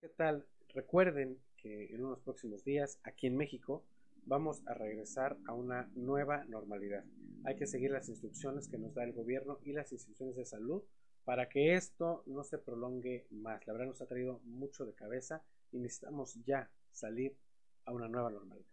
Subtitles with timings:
[0.00, 0.46] ¿Qué tal?
[0.74, 3.84] Recuerden que en unos próximos días aquí en México
[4.26, 7.04] vamos a regresar a una nueva normalidad.
[7.44, 10.84] Hay que seguir las instrucciones que nos da el gobierno y las instituciones de salud
[11.24, 13.66] para que esto no se prolongue más.
[13.66, 15.42] La verdad nos ha traído mucho de cabeza
[15.72, 17.36] y necesitamos ya salir
[17.84, 18.70] a una nueva normalidad.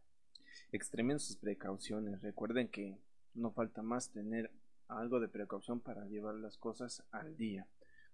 [0.71, 2.21] Extremen sus precauciones.
[2.21, 2.99] Recuerden que
[3.33, 4.51] no falta más tener
[4.87, 7.67] algo de precaución para llevar las cosas al día.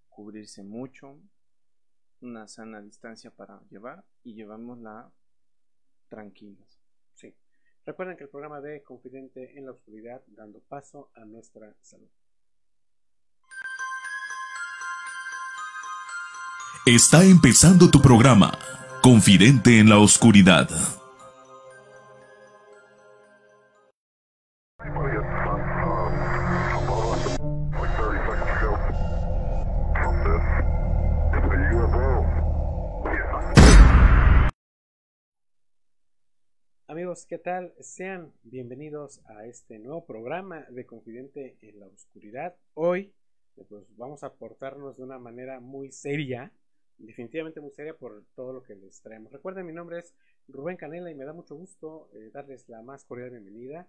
[0.08, 1.20] Cubrirse mucho,
[2.22, 5.12] una sana distancia para llevar y llevámosla
[6.10, 6.80] tranquilos.
[7.16, 7.34] Sí.
[7.86, 12.10] Recuerden que el programa de Confidente en la Oscuridad dando paso a nuestra salud.
[16.86, 18.58] Está empezando tu programa,
[19.02, 21.01] Confidente en la Oscuridad.
[37.22, 37.74] Amigos, ¿qué tal?
[37.80, 42.56] Sean bienvenidos a este nuevo programa de Confidente en la Oscuridad.
[42.74, 43.14] Hoy
[43.70, 46.52] pues, vamos a aportarnos de una manera muy seria,
[46.98, 49.32] definitivamente muy seria por todo lo que les traemos.
[49.32, 50.16] Recuerden, mi nombre es
[50.48, 53.88] Rubén Canela y me da mucho gusto eh, darles la más cordial bienvenida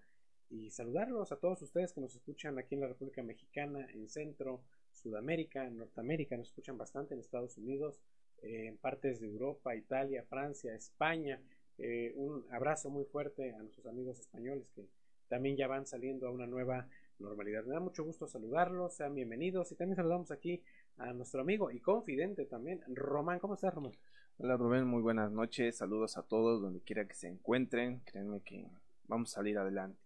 [0.50, 4.62] y saludarlos a todos ustedes que nos escuchan aquí en la República Mexicana, en Centro,
[4.92, 7.98] Sudamérica, Norteamérica, nos escuchan bastante en Estados Unidos,
[8.42, 11.40] eh, en partes de Europa, Italia, Francia, España,
[11.78, 14.86] eh, un abrazo muy fuerte a nuestros amigos españoles que
[15.28, 17.64] también ya van saliendo a una nueva normalidad.
[17.64, 20.62] Me da mucho gusto saludarlos, sean bienvenidos y también saludamos aquí
[20.98, 23.38] a nuestro amigo y confidente también, Román.
[23.38, 23.92] ¿Cómo estás, Román?
[24.38, 28.66] Hola Rubén, muy buenas noches, saludos a todos donde quiera que se encuentren, créanme que
[29.06, 30.00] vamos a salir adelante.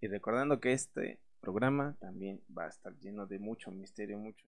[0.00, 4.44] Y recordando que este programa también va a estar lleno de mucho misterio, mucho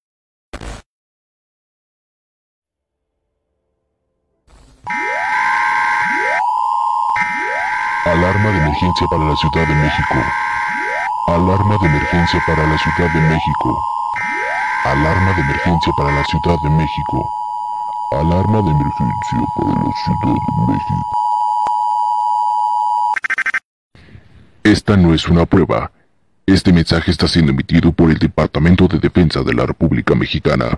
[8.05, 10.17] Alarma de emergencia para la Ciudad de México.
[11.29, 13.79] Alarma de emergencia para la Ciudad de México.
[14.85, 17.25] Alarma de emergencia para la Ciudad de México.
[18.11, 21.07] Alarma de emergencia para la Ciudad de México.
[24.65, 25.93] Esta no es una prueba.
[26.45, 30.77] Este mensaje está siendo emitido por el Departamento de Defensa de la República Mexicana.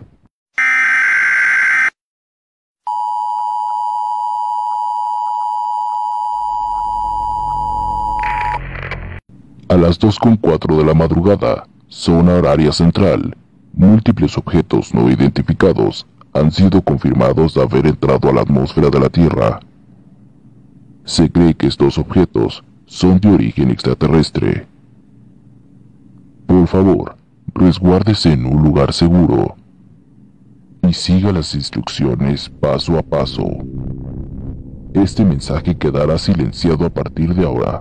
[9.75, 13.37] A las 2.4 de la madrugada, zona horaria central,
[13.75, 19.09] múltiples objetos no identificados han sido confirmados de haber entrado a la atmósfera de la
[19.09, 19.61] Tierra.
[21.05, 24.67] Se cree que estos objetos son de origen extraterrestre.
[26.47, 27.17] Por favor,
[27.55, 29.55] resguárdese en un lugar seguro
[30.83, 33.47] y siga las instrucciones paso a paso.
[34.93, 37.81] Este mensaje quedará silenciado a partir de ahora.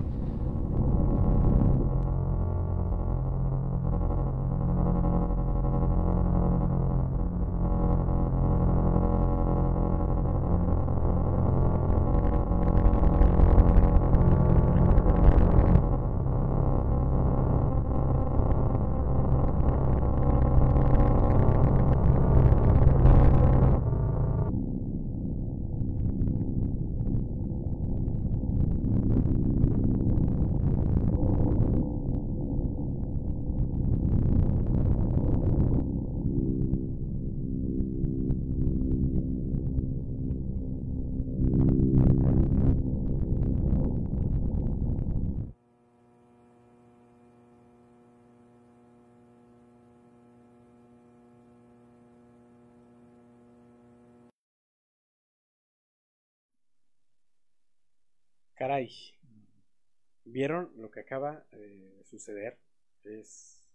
[60.25, 62.57] ¿Vieron lo que acaba de suceder?
[63.03, 63.67] Es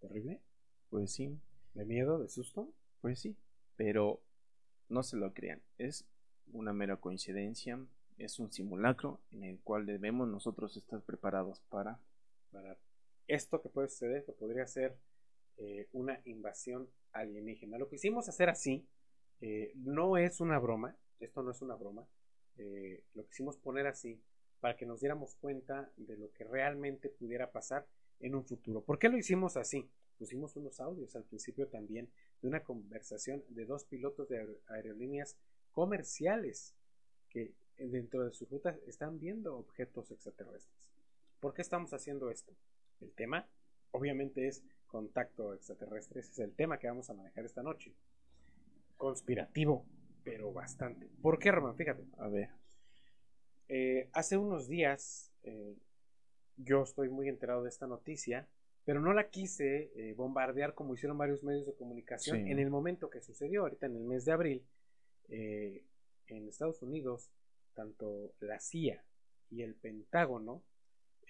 [0.00, 0.40] terrible.
[0.88, 1.38] Pues sí,
[1.74, 2.18] ¿De miedo?
[2.18, 2.72] ¿De susto?
[3.00, 3.36] pues sí,
[3.76, 4.20] pero
[4.88, 6.06] no se lo crean, es
[6.52, 7.78] una mera coincidencia,
[8.18, 11.98] es un simulacro en el cual debemos nosotros estar preparados para
[12.50, 12.76] Para
[13.28, 14.98] esto que puede suceder, que podría ser
[15.56, 17.78] eh, una invasión alienígena.
[17.78, 18.86] Lo que hicimos hacer así
[19.40, 22.06] eh, no es una broma, esto no es una broma,
[22.56, 24.20] eh, lo quisimos poner así
[24.60, 27.86] para que nos diéramos cuenta de lo que realmente pudiera pasar
[28.20, 28.82] en un futuro.
[28.82, 29.88] ¿Por qué lo hicimos así?
[30.18, 32.10] Pusimos unos audios al principio también
[32.42, 35.36] de una conversación de dos pilotos de aer- aerolíneas
[35.72, 36.74] comerciales
[37.30, 40.90] que dentro de sus rutas están viendo objetos extraterrestres.
[41.40, 42.52] ¿Por qué estamos haciendo esto?
[43.00, 43.48] El tema
[43.92, 47.94] obviamente es contacto extraterrestre, ese es el tema que vamos a manejar esta noche.
[48.98, 49.86] Conspirativo,
[50.22, 51.08] pero bastante.
[51.22, 51.76] ¿Por qué, Román?
[51.76, 52.04] Fíjate.
[52.18, 52.50] A ver.
[53.72, 55.76] Eh, hace unos días eh,
[56.56, 58.48] yo estoy muy enterado de esta noticia,
[58.84, 62.50] pero no la quise eh, bombardear como hicieron varios medios de comunicación Sí.
[62.50, 64.66] en el momento que sucedió, ahorita en el mes de abril,
[65.28, 67.30] en Estados Unidos,
[67.74, 69.04] tanto la CIA
[69.48, 70.64] y el Pentágono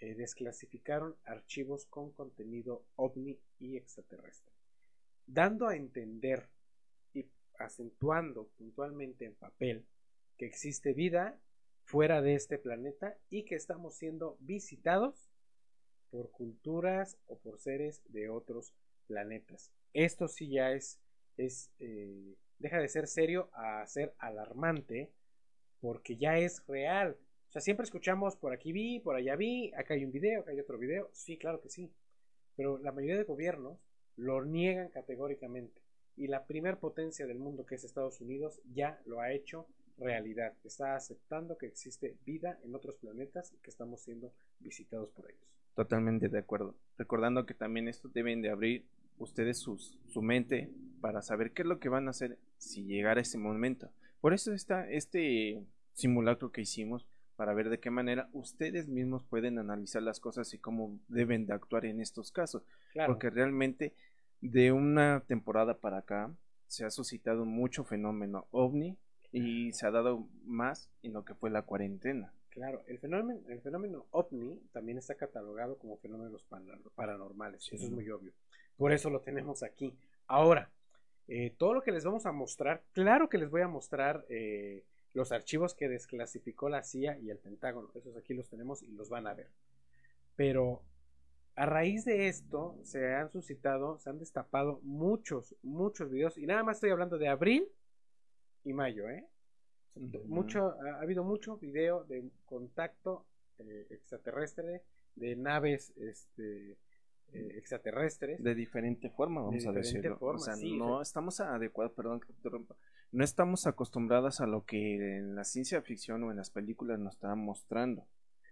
[0.00, 4.54] desclasificaron archivos con contenido ovni y extraterrestre,
[5.26, 6.48] dando a entender
[7.12, 7.26] y
[7.58, 9.84] acentuando puntualmente en papel
[10.38, 11.38] que existe vida
[11.90, 15.28] fuera de este planeta y que estamos siendo visitados
[16.12, 18.72] por culturas o por seres de otros
[19.08, 19.72] planetas.
[19.92, 21.00] Esto sí ya es,
[21.37, 25.10] es eh, deja de ser serio a ser alarmante
[25.81, 27.16] porque ya es real.
[27.48, 30.52] O sea, siempre escuchamos por aquí vi, por allá vi, acá hay un video, acá
[30.52, 31.10] hay otro video.
[31.12, 31.90] Sí, claro que sí.
[32.54, 33.81] Pero la mayoría de gobiernos
[34.14, 35.82] lo niegan categóricamente.
[36.14, 39.66] Y la primer potencia del mundo, que es Estados Unidos, ya lo ha hecho
[40.00, 40.55] realidad.
[40.64, 45.47] Está aceptando que existe vida en otros planetas y que estamos siendo visitados por ellos.
[45.75, 46.75] Totalmente de acuerdo.
[46.99, 48.87] Recordando que también esto deben de abrir
[49.19, 50.70] ustedes sus, su mente
[51.00, 53.91] para saber qué es lo que van a hacer si llegara ese momento.
[54.20, 55.62] Por eso está este
[55.94, 57.06] simulacro que hicimos
[57.37, 61.55] para ver de qué manera ustedes mismos pueden analizar las cosas y cómo deben de
[61.55, 62.62] actuar en estos casos.
[62.93, 63.12] Claro.
[63.12, 63.94] Porque realmente
[64.43, 66.35] de una temporada para acá
[66.67, 68.99] se ha suscitado mucho fenómeno ovni
[69.32, 72.32] y se ha dado más en lo que fue la cuarentena.
[72.50, 76.47] Claro, el fenómeno, el fenómeno ovni también está catalogado como fenómenos
[76.97, 77.77] paranormales, Sí.
[77.77, 78.32] eso es muy obvio.
[78.77, 79.97] Por eso lo tenemos aquí.
[80.27, 80.71] Ahora,
[81.29, 84.85] eh, todo lo que les vamos a mostrar, claro que les voy a mostrar eh,
[85.15, 89.09] los archivos que desclasificó la CIA y el Pentágono, esos aquí los tenemos y los
[89.09, 89.50] van a ver.
[90.35, 90.82] Pero
[91.55, 96.65] a raíz de esto se han suscitado, se han destapado muchos, muchos videos, y nada
[96.65, 97.69] más estoy hablando de abril
[98.64, 99.26] y mayo, ¿eh?
[100.26, 103.26] Mucho, ha, ha habido mucho video de contacto
[103.58, 104.82] eh, extraterrestre,
[105.16, 106.76] de naves este,
[107.32, 108.42] eh, extraterrestres.
[108.42, 110.16] de diferente forma, vamos De a decirlo.
[110.16, 111.02] forma, o sea, sí, no sí.
[111.02, 112.76] estamos adecuados, perdón que te interrumpa,
[113.12, 117.14] no estamos acostumbradas a lo que en la ciencia ficción o en las películas nos
[117.14, 118.06] están mostrando.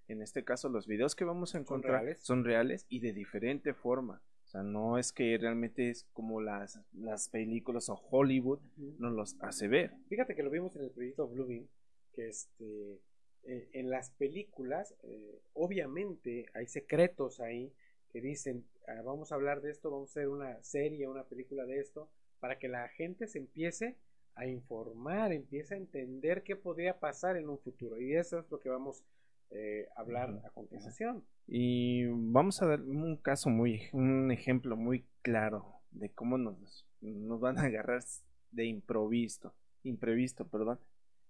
[0.08, 2.20] En este caso, los videos que vamos a encontrar reales?
[2.22, 4.22] son reales y de diferente forma.
[4.48, 8.60] O sea, no es que realmente es como las, las películas o Hollywood
[8.98, 9.92] nos los hace ver.
[10.08, 11.66] Fíjate que lo vimos en el proyecto Bluebeam,
[12.14, 12.98] que este,
[13.42, 17.74] eh, en las películas, eh, obviamente hay secretos ahí
[18.10, 21.66] que dicen, "Ah, vamos a hablar de esto, vamos a hacer una serie, una película
[21.66, 22.08] de esto,
[22.40, 23.96] para que la gente se empiece
[24.34, 28.00] a informar, empiece a entender qué podría pasar en un futuro.
[28.00, 29.04] Y eso es lo que vamos
[29.50, 31.24] eh, hablar a continuación.
[31.46, 37.40] Y vamos a dar un caso muy, un ejemplo muy claro de cómo nos, nos
[37.40, 38.02] van a agarrar
[38.50, 40.78] de improviso, imprevisto, perdón.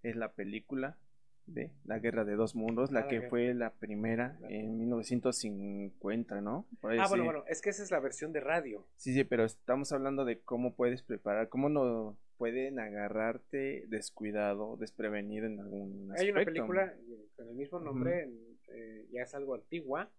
[0.03, 0.97] Es la película
[1.47, 3.29] de La Guerra de Dos Mundos, Ah, la la que guerra.
[3.31, 6.67] fue la primera La- en 1950, ¿no?
[6.83, 8.87] Ah, bueno, bueno, es que esa es la versión de radio.
[8.97, 15.47] Sí, sí, pero estamos hablando de cómo puedes preparar, cómo no pueden agarrarte descuidado, desprevenido
[15.47, 18.31] en algún Hay una película eh, con el mismo nombre,
[18.69, 20.11] eh, ya es algo antigua,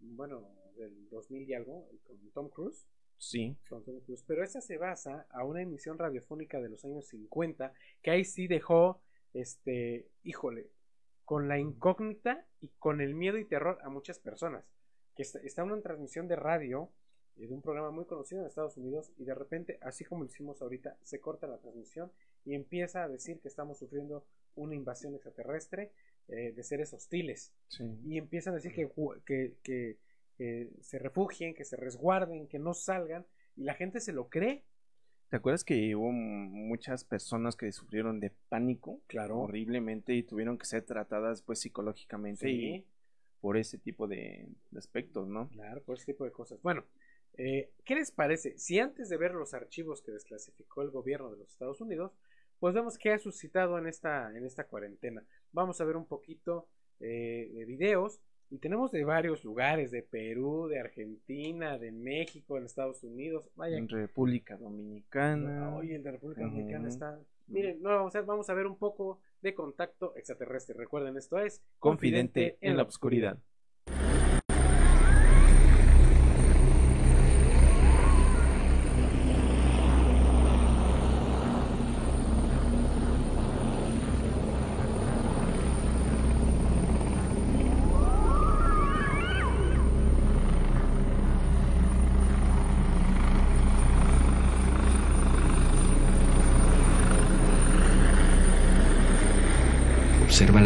[0.00, 0.46] bueno,
[0.76, 2.86] del 2000 y algo, con Tom Cruise.
[3.16, 7.08] Sí, con Tom Cruise, Pero esa se basa a una emisión radiofónica de los años
[7.08, 7.72] 50,
[8.02, 9.00] que ahí sí dejó,
[9.32, 10.70] este, híjole,
[11.24, 14.64] con la incógnita y con el miedo y terror a muchas personas.
[15.16, 16.92] Que está, está una transmisión de radio
[17.38, 20.30] eh, de un programa muy conocido en Estados Unidos y de repente, así como lo
[20.30, 22.10] hicimos ahorita, se corta la transmisión
[22.44, 24.24] y empieza a decir que estamos sufriendo
[24.56, 25.92] una invasión extraterrestre
[26.28, 27.84] eh, de seres hostiles sí.
[28.04, 28.90] y empiezan a decir que,
[29.24, 29.96] que, que-
[30.36, 33.26] que se refugien, que se resguarden, que no salgan,
[33.56, 34.62] y la gente se lo cree.
[35.30, 39.00] ¿Te acuerdas que hubo muchas personas que sufrieron de pánico?
[39.08, 39.40] Claro.
[39.40, 42.84] Horriblemente y tuvieron que ser tratadas pues psicológicamente y
[43.40, 45.48] por ese tipo de, de aspectos, ¿no?
[45.48, 46.62] claro, por ese tipo de cosas.
[46.62, 46.84] Bueno,
[47.36, 48.58] eh, ¿qué les parece?
[48.58, 52.12] Si antes de ver los archivos que desclasificó el gobierno de los Estados Unidos,
[52.58, 55.22] pues vemos qué ha suscitado en esta, en esta cuarentena.
[55.52, 56.68] Vamos a ver un poquito
[57.00, 58.20] eh, de videos.
[58.50, 63.50] Y tenemos de varios lugares, de Perú, de Argentina, de México, de Estados Unidos.
[63.56, 65.76] Vaya, En República Dominicana.
[65.76, 67.20] Oye, el de República Dominicana está.
[67.46, 70.74] Miren, no, vamos a, ver, vamos a ver un poco de contacto extraterrestre.
[70.74, 73.34] Recuerden, esto es Confidente en la oscuridad.
[73.34, 73.47] observa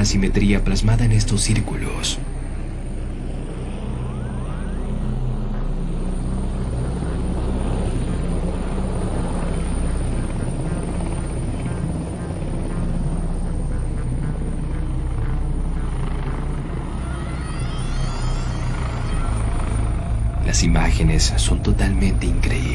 [0.03, 2.19] la simetría plasmada en estos círculos.
[20.45, 22.72] Las imágenes son totalmente increíbles.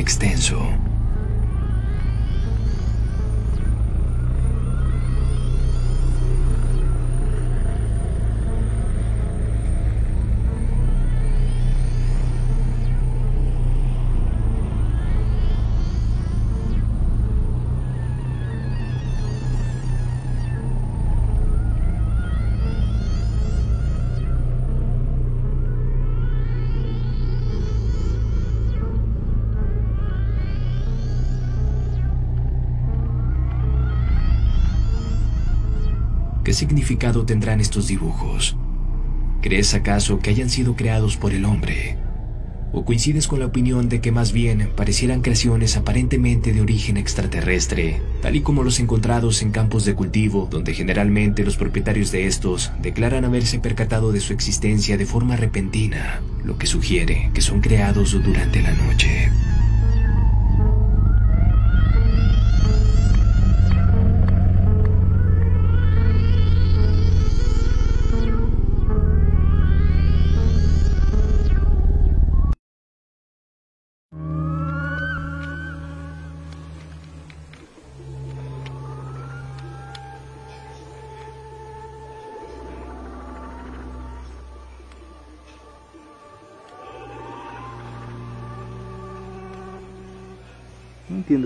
[0.00, 0.89] Extenso.
[36.60, 38.54] Significado tendrán estos dibujos?
[39.40, 41.96] ¿Crees acaso que hayan sido creados por el hombre?
[42.72, 48.02] ¿O coincides con la opinión de que más bien parecieran creaciones aparentemente de origen extraterrestre,
[48.20, 52.70] tal y como los encontrados en campos de cultivo, donde generalmente los propietarios de estos
[52.82, 58.12] declaran haberse percatado de su existencia de forma repentina, lo que sugiere que son creados
[58.22, 59.30] durante la noche?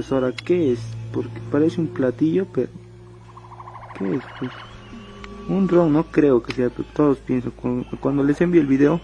[0.04, 0.80] Entiendo ahora qué es,
[1.12, 2.68] porque parece un platillo, pero
[3.98, 4.22] ¿qué es?
[4.38, 4.50] Pues,
[5.48, 9.00] un ron, no creo que sea, pero todos piensan, cuando, cuando les envié el video,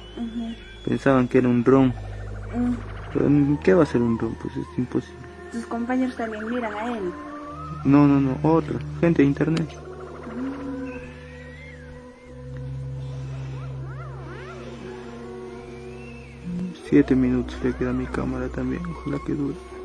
[0.84, 1.86] pensaban que era un ron.
[1.86, 2.74] Mm,
[3.14, 4.34] Pero ¿qué va a ser un ron?
[4.42, 5.16] Pues es imposible.
[5.52, 7.12] Tus compañeros también miran a él.
[7.84, 9.68] No, no, no, otra, gente de internet.
[16.88, 19.79] Siete minutos le queda a mi cámara también, ojalá que dure.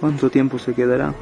[0.00, 1.12] ¿Cuánto tiempo se quedará?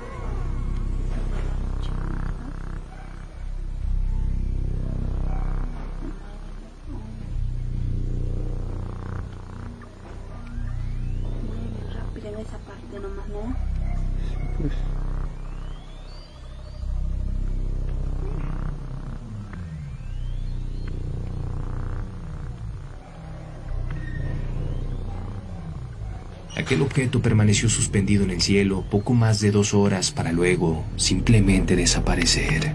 [26.98, 32.74] Objeto permaneció suspendido en el cielo poco más de dos horas para luego simplemente desaparecer.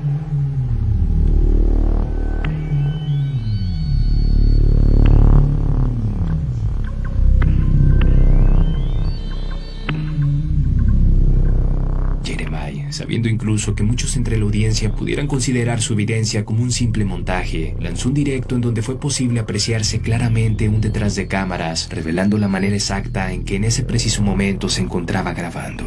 [13.13, 17.75] Sabiendo incluso que muchos entre la audiencia pudieran considerar su evidencia como un simple montaje,
[17.79, 22.47] lanzó un directo en donde fue posible apreciarse claramente un detrás de cámaras, revelando la
[22.47, 25.85] manera exacta en que en ese preciso momento se encontraba grabando.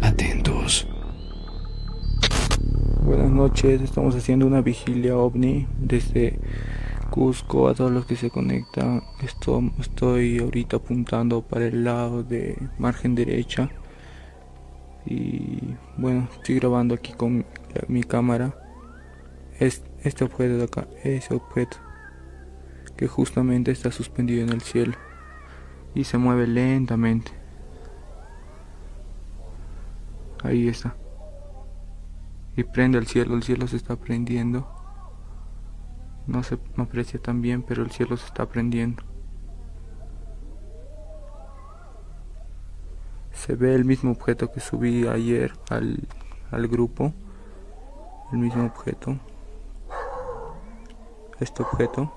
[0.00, 0.88] Atentos.
[3.02, 6.38] buenas noches, estamos haciendo una vigilia ovni desde
[7.10, 9.02] Cusco a todos los que se conectan.
[9.22, 13.68] Esto, estoy ahorita apuntando para el lado de margen derecha.
[15.06, 17.46] Y bueno, estoy grabando aquí con
[17.88, 18.54] mi cámara.
[19.58, 21.78] Es, este objeto de acá, ese objeto
[22.96, 24.94] que justamente está suspendido en el cielo
[25.94, 27.32] y se mueve lentamente.
[30.42, 30.96] Ahí está.
[32.56, 34.66] Y prende el cielo, el cielo se está prendiendo.
[36.26, 39.02] No se aprecia tan bien, pero el cielo se está prendiendo.
[43.36, 46.08] Se ve el mismo objeto que subí ayer al,
[46.50, 47.12] al grupo.
[48.32, 49.16] El mismo objeto.
[51.38, 52.12] Este objeto.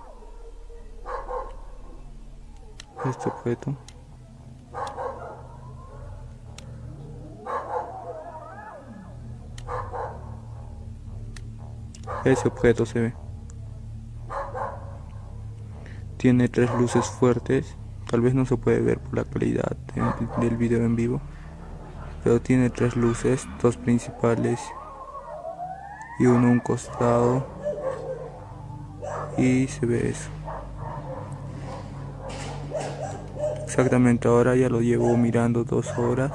[3.05, 3.75] Este objeto.
[12.23, 13.13] Ese objeto se ve.
[16.17, 17.75] Tiene tres luces fuertes.
[18.09, 21.21] Tal vez no se puede ver por la calidad de- del video en vivo.
[22.21, 24.59] pero tiene tres luces, dos principales
[26.19, 27.45] y uno a un costado
[29.37, 30.29] y se ve eso.
[33.63, 36.29] Exactamente ahora ya lo llevo mirando dos horas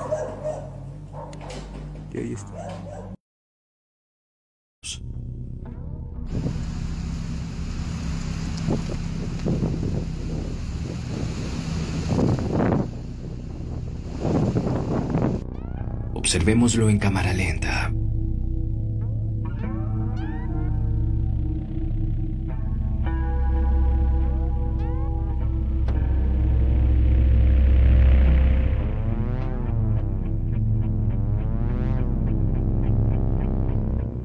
[16.34, 17.94] Observémoslo en cámara lenta.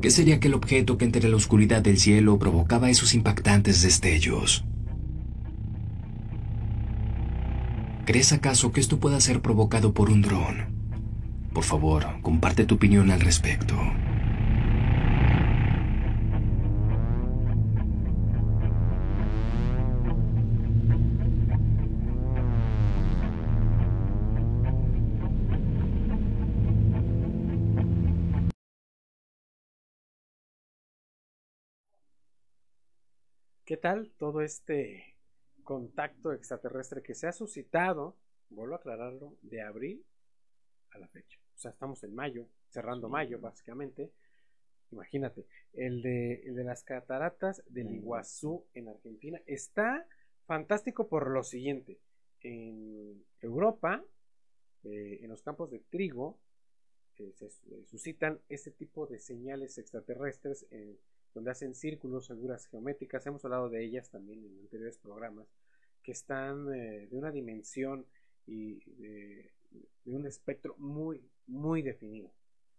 [0.02, 4.66] ¿Qué sería aquel objeto que entre la oscuridad del cielo provocaba esos impactantes destellos?
[8.08, 10.69] ¿Crees acaso que esto pueda ser provocado por un dron?
[11.60, 13.76] Por favor, comparte tu opinión al respecto.
[33.66, 35.18] ¿Qué tal todo este
[35.66, 38.16] contacto extraterrestre que se ha suscitado,
[38.50, 40.06] vuelvo a aclararlo, de abril
[40.92, 41.38] a la fecha?
[41.60, 44.14] O sea, estamos en mayo, cerrando mayo básicamente.
[44.92, 50.08] Imagínate, el de, el de las cataratas del Iguazú en Argentina está
[50.46, 52.00] fantástico por lo siguiente.
[52.40, 54.02] En Europa,
[54.86, 56.40] eh, en los campos de trigo,
[57.18, 60.66] eh, se eh, suscitan este tipo de señales extraterrestres
[61.34, 63.28] donde hacen círculos, figuras geométricas.
[63.28, 65.46] Hemos hablado de ellas también en anteriores programas,
[66.04, 68.06] que están de una dimensión
[68.48, 69.52] y de,
[70.06, 72.32] un espectro muy, muy definido.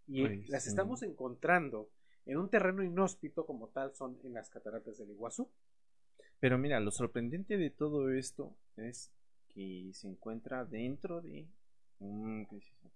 [0.07, 0.69] Y las sí.
[0.69, 1.89] estamos encontrando
[2.25, 5.49] en un terreno inhóspito como tal son en las cataratas del Iguazú.
[6.39, 9.11] Pero mira, lo sorprendente de todo esto es
[9.49, 11.47] que se encuentra dentro de
[11.99, 12.47] un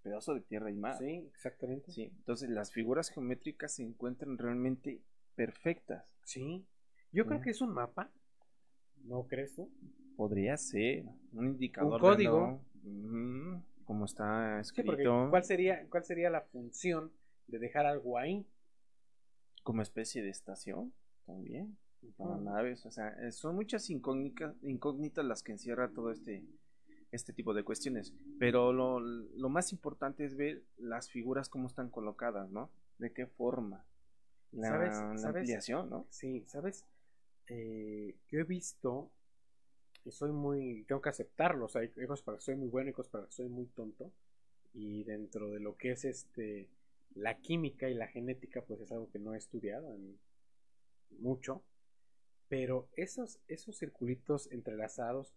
[0.01, 0.97] pedazo de tierra y mar.
[0.97, 1.91] Sí, exactamente.
[1.91, 5.01] Sí, entonces las figuras geométricas se encuentran realmente
[5.35, 6.05] perfectas.
[6.23, 6.65] Sí.
[7.11, 7.43] Yo creo Sí.
[7.45, 8.11] que es un mapa.
[9.03, 9.71] ¿No crees tú?
[10.17, 11.93] Podría ser un indicador.
[11.93, 12.61] Un código.
[12.83, 15.29] de como está Sí, escrito.
[15.29, 17.11] ¿cuál sería, ¿cuál sería la función
[17.47, 18.45] de dejar algo ahí?
[19.63, 20.93] Como especie de estación
[21.25, 21.77] también.
[22.17, 22.43] Para Ujú.
[22.43, 22.85] naves.
[22.85, 26.43] O sea, eh, son muchas incógnitas, incógnitas las que encierra todo este,
[27.11, 28.13] este tipo de cuestiones.
[28.37, 32.69] Pero lo, lo más importante es ver las figuras cómo están colocadas, ¿no?
[32.99, 33.83] De qué forma.
[34.51, 34.93] La, ¿Sabes?
[34.97, 35.39] la ¿Sabes?
[35.41, 36.05] ampliación, ¿no?
[36.09, 36.85] Sí, ¿sabes?
[37.47, 39.11] Eh, yo he visto,
[40.05, 42.89] y soy muy, tengo que aceptarlo, o sea, hay cosas para que soy muy bueno
[42.89, 44.11] y cosas para que soy muy tonto,
[44.73, 46.69] y dentro de lo que es este,
[47.15, 50.19] la química y la genética, pues es algo que no he estudiado en-
[51.19, 51.63] mucho,
[52.49, 55.33] pero esos, esos circulitos entrelazados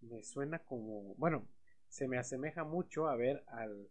[0.00, 1.46] me suena como, bueno,
[1.88, 3.88] se me asemeja mucho a ver al,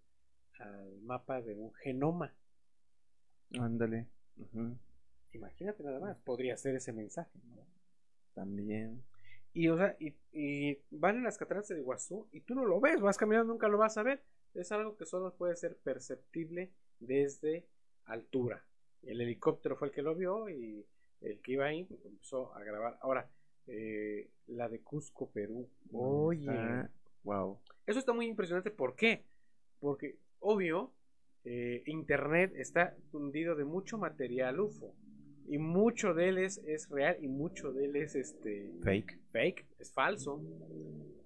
[0.60, 2.34] al mapa de un genoma.
[3.60, 4.08] Ándale.
[5.34, 7.32] Imagínate nada más, podría ser ese mensaje.
[7.56, 7.66] ¿no?
[8.34, 9.04] También.
[9.58, 12.80] Y, o sea, y, y van en las cataratas de Iguazú y tú no lo
[12.80, 14.22] ves, vas caminando, nunca lo vas a ver.
[14.54, 17.66] Es algo que solo puede ser perceptible desde
[18.06, 18.64] altura.
[19.02, 20.86] El helicóptero fue el que lo vio y
[21.22, 23.00] el que iba ahí empezó a grabar.
[23.02, 23.32] Ahora,
[23.66, 25.68] eh, la de Cusco, Perú.
[25.92, 26.92] Oye, Está-
[27.24, 27.60] Wow.
[27.88, 28.70] eso está muy impresionante.
[28.70, 29.24] ¿Por qué?
[29.80, 30.94] Porque, obvio,
[31.46, 34.94] eh, Internet está fundido de mucho material UFO.
[35.48, 39.18] Y mucho de él es, es real y mucho de él es este Fake.
[39.32, 40.42] fake, es falso.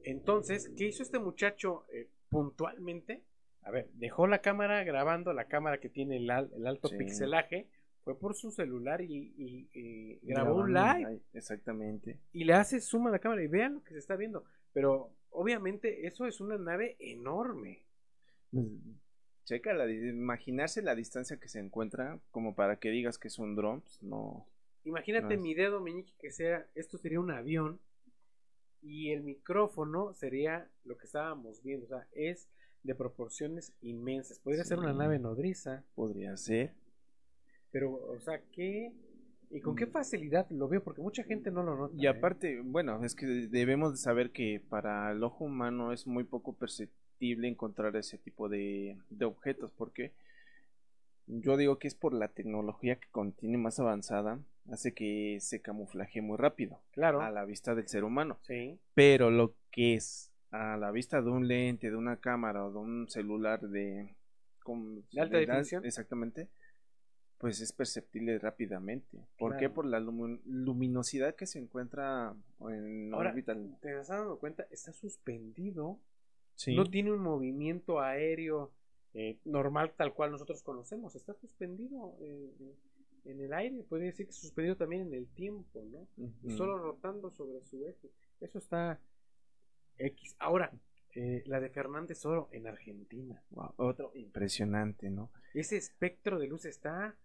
[0.04, 3.24] Entonces, ¿qué hizo este muchacho eh, puntualmente?
[3.64, 6.98] A ver, dejó la cámara grabando, la cámara que tiene el, al- el alto Sí.
[6.98, 7.68] pixelaje,
[8.04, 12.20] fue por su celular y, y- y grabó un Grabando live live, Exactamente.
[12.34, 14.44] y le hace zoom a la cámara y vean lo que se está viendo.
[14.74, 17.84] Pero obviamente eso es una nave enorme.
[19.52, 23.38] Checa, la, di- imaginarse la distancia que se encuentra como para que digas que es
[23.38, 24.48] un dron, pues, no.
[24.86, 27.78] Imagínate No es- mi dedo meñique que sea, esto sería un avión
[28.82, 32.48] y el micrófono sería lo que estábamos viendo, o sea, es
[32.84, 34.40] de proporciones inmensas.
[34.40, 36.74] Podría ser una nave nodriza, Podría ser.
[37.72, 38.94] pero, o sea, ¿qué?
[39.50, 40.82] ¿Y con qué facilidad lo veo?
[40.82, 41.94] Porque mucha gente no lo nota.
[41.98, 42.10] Y ¿eh?
[42.10, 46.54] aparte, bueno, es que debemos de saber que para el ojo humano es muy poco
[46.54, 50.12] perceptible encontrar ese tipo de, de objetos, porque
[51.28, 56.22] yo digo que es por la tecnología que contiene más avanzada, hace que se camuflaje
[56.22, 57.22] muy rápido Claro.
[57.22, 58.38] a la vista del ser humano.
[58.42, 58.80] Sí.
[58.96, 62.78] Pero lo que es a la vista de un lente, de una cámara o de
[62.80, 64.16] un celular de
[64.64, 65.86] con ¿De alta edad- definición?
[65.86, 66.50] exactamente,
[67.40, 69.18] pues es perceptible rápidamente.
[69.40, 69.70] ¿Por qué?
[69.70, 72.36] Por la lumin- luminosidad que se encuentra
[72.70, 73.56] en Ahora, órbita.
[73.82, 74.68] ¿te has dado cuenta?
[74.70, 75.98] Está suspendido.
[76.62, 76.76] Sí.
[76.76, 78.72] No tiene un movimiento aéreo
[79.16, 81.16] eh, normal tal cual nosotros conocemos.
[81.16, 82.52] Está suspendido eh,
[83.26, 83.84] en el aire.
[83.90, 86.08] Puede decir que suspendido también en el tiempo, ¿no?
[86.44, 88.12] Y solo rotando sobre su eje.
[88.40, 89.00] Eso está
[89.98, 90.36] X.
[90.38, 90.72] Ahora,
[91.16, 93.42] eh, la de Fernández Oro en Argentina.
[93.50, 95.32] Wow, Otro impresionante, ¿no?
[95.56, 97.16] Ese espectro de luz está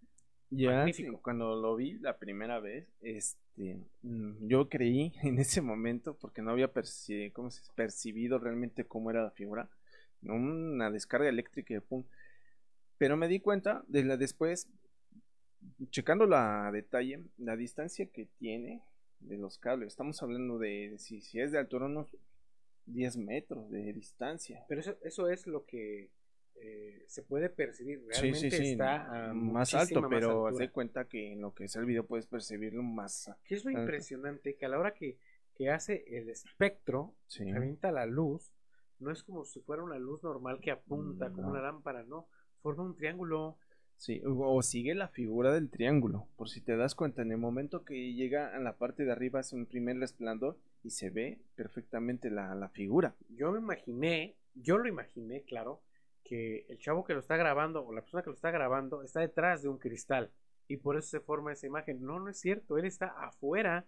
[0.48, 1.16] Ya Magnífico.
[1.18, 6.42] sí, cuando lo vi la primera vez, este, mm, yo creí en ese momento, porque
[6.42, 9.68] no había percibido realmente cómo era la figura,
[10.22, 12.04] una descarga eléctrica y pum.
[12.98, 14.68] Pero me di cuenta después,
[15.90, 18.82] checando la detalle, la distancia que tiene
[19.20, 19.88] de los cables.
[19.88, 22.16] Estamos hablando de, si, si es de altura, unos
[22.86, 24.64] 10 metros de distancia.
[24.68, 26.10] Pero eso, eso es lo que
[26.60, 28.02] eh, se puede percibir.
[28.08, 30.66] Realmente sí, sí, está más alto, más pero haz altura.
[30.66, 33.30] de cuenta que en lo que es el video puedes percibirlo más.
[33.44, 33.80] ¿Qué es lo alto.
[33.82, 34.56] impresionante?
[34.56, 35.18] Que a la hora que,
[35.54, 37.50] que hace el espectro, Sí.
[37.52, 38.52] revienta la luz,
[38.98, 41.48] no es como si fuera una luz normal que apunta como No.
[41.50, 42.26] una lámpara, no.
[42.62, 43.58] Forma un triángulo.
[43.98, 46.28] Sí, o o sigue la figura del triángulo.
[46.36, 49.40] Por si te das cuenta, en el momento que llega a la parte de arriba
[49.40, 53.14] hace un primer resplandor y se ve perfectamente la, la figura.
[53.30, 55.80] Yo me imaginé, yo lo imaginé, claro,
[56.28, 59.20] que el chavo que lo está grabando o la persona que lo está grabando está
[59.20, 60.30] detrás de un cristal
[60.68, 62.02] y por eso se forma esa imagen.
[62.02, 63.86] No, no es cierto, él está afuera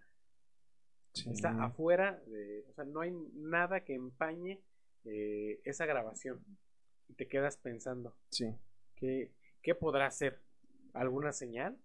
[1.33, 4.61] está afuera, de, o sea, no hay nada que empañe
[5.05, 6.44] eh, esa grabación.
[7.09, 8.55] Y te quedas pensando, Sí.
[8.94, 10.40] ¿qué, qué podrá hacer?
[10.92, 11.77] ¿Alguna señal?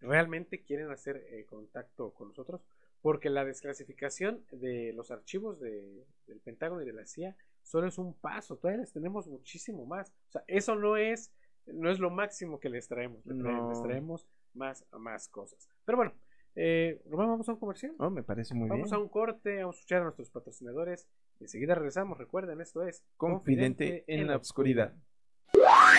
[0.00, 2.60] ¿Realmente quieren hacer eh, contacto con nosotros?
[3.00, 7.98] Porque la desclasificación de los archivos de- del Pentágono y de la CIA solo es
[7.98, 10.10] un paso, todavía les tenemos muchísimo más.
[10.28, 11.32] O sea, eso no es,
[11.66, 13.70] no es lo máximo que les traemos, les traemos, No.
[13.70, 15.68] les traemos más, más cosas.
[15.84, 16.12] Pero bueno,
[16.54, 17.94] eh, Román, vamos a un comercial.
[17.98, 18.94] Oh, me parece muy Vamos bien.
[18.94, 21.08] a un corte, vamos a escuchar a nuestros patrocinadores.
[21.40, 22.16] Enseguida regresamos.
[22.16, 24.94] Recuerden, esto es Confidente en la oscuridad.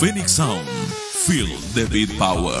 [0.00, 2.60] Phoenix Sound, feel the beat power.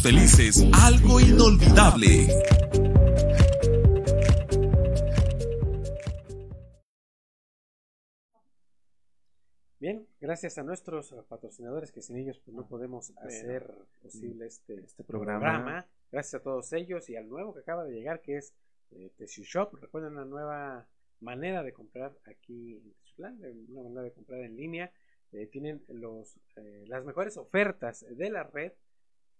[0.00, 2.28] felices algo inolvidable.
[9.78, 15.04] Bien, gracias a nuestros patrocinadores que sin ellos pues, no podemos hacer posible este, Este
[15.04, 15.40] programa.
[15.54, 15.86] programa.
[16.12, 18.52] Gracias a todos ellos y al nuevo que acaba de llegar que es
[18.90, 19.74] eh, Tessue Shop.
[19.80, 20.86] Recuerden una nueva
[21.20, 24.92] manera de comprar aquí en Tezutlán, de- una manera de comprar en línea.
[25.32, 28.72] Eh, tienen los, eh, las mejores ofertas de la red,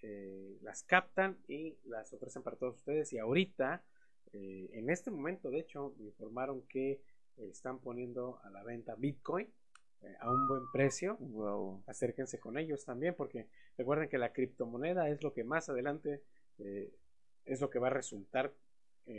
[0.03, 3.13] eh, las captan y las ofrecen para todos ustedes.
[3.13, 3.83] Y ahorita,
[4.33, 7.01] eh, en este momento, de hecho, me informaron que
[7.37, 9.49] están poniendo a la venta Bitcoin
[10.03, 11.17] eh, a un buen precio.
[11.19, 11.85] Wow.
[11.87, 16.23] Acérquense con ellos también, porque recuerden que la criptomoneda es lo que más adelante
[17.47, 18.53] es lo que va a resultar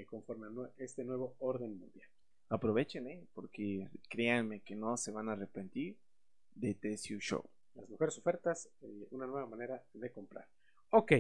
[0.06, 2.08] conforme a este nuevo orden mundial.
[2.50, 3.26] Aprovechen, ¿eh?
[3.34, 5.98] Porque créanme que no se van a arrepentir
[6.54, 7.44] de TSU Show.
[7.74, 8.70] Las mejores ofertas,
[9.10, 10.48] una nueva manera de comprar.
[10.92, 11.14] Ok,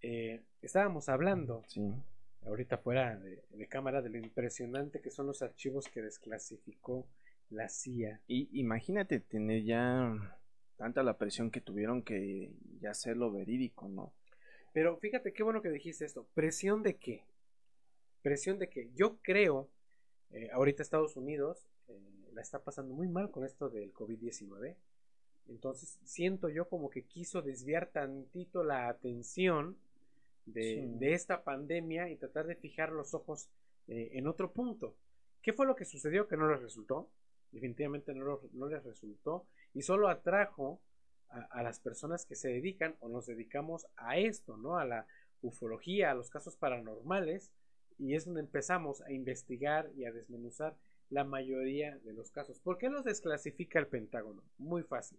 [0.00, 1.92] eh, estábamos hablando Sí.
[2.46, 7.06] ahorita fuera de, de cámara de lo impresionante que son los archivos que desclasificó
[7.50, 8.20] la CIA.
[8.26, 10.16] Y imagínate tener ya
[10.76, 14.14] tanta la presión que tuvieron que ya hacerlo verídico, ¿no?
[14.72, 16.26] Pero fíjate qué bueno que dijiste esto.
[16.34, 17.24] ¿Presión de qué?
[18.22, 19.68] Presión de que yo creo,
[20.30, 22.00] eh, ahorita Estados Unidos eh,
[22.32, 24.76] la está pasando muy mal con esto del COVID-19.
[25.48, 29.76] Entonces siento yo como que quiso desviar tantito la atención
[30.46, 30.98] de, Sí.
[30.98, 33.48] de esta pandemia y tratar de fijar los ojos
[33.88, 34.94] eh, en otro punto.
[35.42, 37.08] ¿Qué fue lo que sucedió que no les resultó?
[37.52, 40.80] Definitivamente no, lo- no les resultó y solo atrajo
[41.30, 44.76] a, a las personas que se dedican o nos dedicamos a esto, ¿no?
[44.78, 45.06] A la
[45.40, 47.50] ufología, a los casos paranormales
[47.98, 50.76] y es donde empezamos a investigar y a desmenuzar
[51.10, 52.58] la mayoría de los casos.
[52.60, 54.42] ¿Por qué los desclasifica el Pentágono?
[54.58, 55.18] Muy fácil.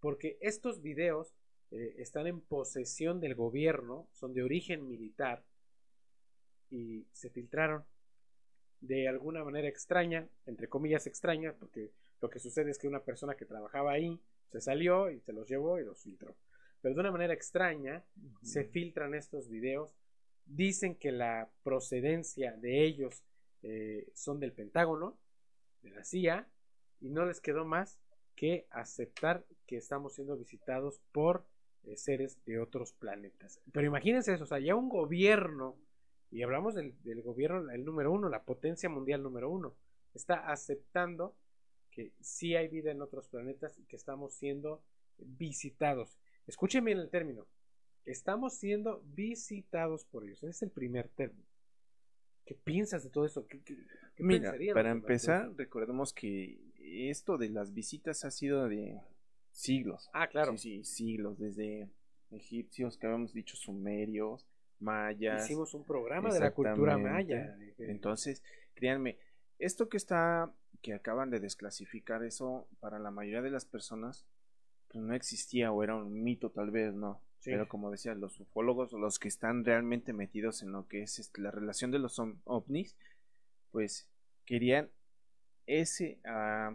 [0.00, 1.34] Porque estos videos
[1.70, 5.44] eh, están en posesión del gobierno, son de origen militar
[6.70, 7.84] y se filtraron
[8.80, 13.34] de alguna manera extraña, entre comillas extraña, porque lo que sucede es que una persona
[13.34, 16.36] que trabajaba ahí se salió y se los llevó y los filtró.
[16.80, 18.04] Pero de una manera extraña
[18.42, 19.96] se filtran estos videos,
[20.46, 23.24] dicen que la procedencia de ellos
[23.62, 25.18] eh, son del Pentágono,
[25.82, 26.48] de la CIA,
[27.00, 27.98] y no les quedó más
[28.34, 31.44] que aceptar que estamos siendo visitados por
[31.84, 33.60] eh, seres de otros planetas.
[33.72, 35.76] Pero imagínense eso, o sea, ya un gobierno,
[36.32, 39.76] y hablamos del, del gobierno, el número uno, la potencia mundial número uno,
[40.14, 41.36] está aceptando
[41.92, 44.82] que sí hay vida en otros planetas y que estamos siendo
[45.18, 46.18] visitados.
[46.46, 47.46] Escuchen bien el término.
[48.06, 50.38] Estamos siendo visitados por ellos.
[50.38, 51.46] Ese es el primer término.
[52.46, 53.46] ¿Qué piensas de todo eso?
[53.46, 53.76] ¿Qué, qué-
[54.16, 56.58] qué Mira, para empezar, recordemos que
[57.10, 58.98] esto de las visitas ha sido de
[59.58, 60.08] siglos.
[60.12, 60.56] Ah, claro.
[60.56, 61.88] Sí, sí, siglos, desde
[62.30, 64.46] egipcios, que habíamos dicho sumerios,
[64.78, 65.44] mayas.
[65.44, 67.56] Hicimos un programa de la cultura maya.
[67.78, 68.42] Entonces,
[68.74, 69.18] créanme,
[69.58, 74.26] esto que está, que acaban de desclasificar, eso para la mayoría de las personas,
[74.88, 77.20] pues no existía o era un mito tal vez, ¿no?
[77.40, 77.50] Sí.
[77.50, 81.40] Pero como decía, los ufólogos, los que están realmente metidos en lo que es este,
[81.40, 82.96] la relación de los ovnis,
[83.70, 84.08] pues
[84.44, 84.90] querían
[85.68, 86.18] ese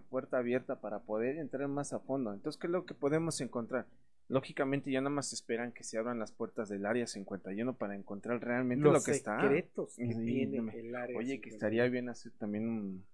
[0.10, 2.32] puerta abierta para poder entrar más a fondo.
[2.34, 3.86] Entonces, ¿qué es lo que podemos encontrar?
[4.30, 8.42] Lógicamente ya nada más esperan que se abran las puertas del área 51 para encontrar
[8.42, 9.42] realmente los lo que está.
[9.42, 11.18] secretos que Sí, tiene no me- el área.
[11.18, 11.56] Oye, que 51.
[11.56, 13.06] estaría bien hacer también un,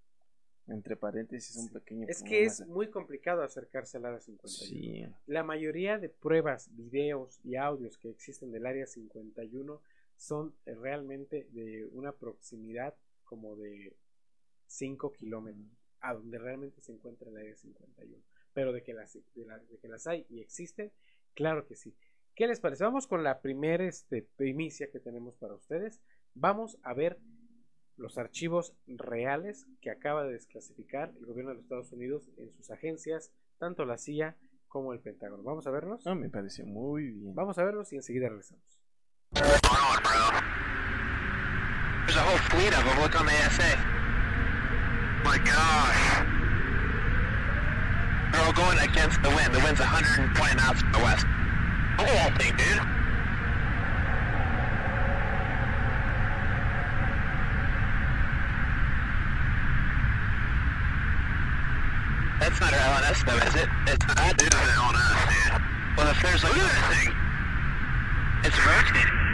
[0.67, 2.05] entre paréntesis, un pequeño...
[2.07, 4.49] Es que es muy complicado acercarse al área 51.
[4.69, 9.81] Sí, La mayoría de pruebas, videos y audios que existen del área 51
[10.15, 13.93] son realmente de una proximidad como de
[14.69, 15.67] 5 kilómetros
[16.01, 18.17] a donde realmente se encuentra el área 51.
[18.53, 20.91] Pero de que las, de la- de que las hay y existen,
[21.35, 21.95] claro que sí.
[22.35, 22.83] ¿Qué les parece?
[22.85, 25.99] Vamos con la primera este, primicia que tenemos para ustedes.
[26.35, 27.19] Vamos a ver
[27.97, 32.71] los archivos reales que acaba de desclasificar el gobierno de los Estados Unidos en sus
[32.71, 34.37] agencias, tanto la CIA
[34.69, 35.43] como el Pentágono.
[35.43, 36.07] Vamos a verlos.
[36.07, 37.35] Ah, me pareció muy bien.
[37.35, 38.63] Vamos a verlos y enseguida regresamos.
[39.33, 39.51] There's
[42.17, 42.97] a whole fleet of them.
[43.01, 43.98] Look on the ASA.
[45.39, 46.25] My gosh.
[48.31, 49.53] They're all going against the wind.
[49.53, 51.25] The wind's 120 knots from the west.
[51.97, 52.79] Look at that thing, dude.
[62.39, 63.69] That's not our LNS though, is it?
[63.87, 64.41] It's not.
[64.41, 65.61] It is an LNS, dude.
[65.97, 66.53] Well, if there's like...
[66.53, 67.15] Look at that thing.
[68.43, 69.28] It's rotating.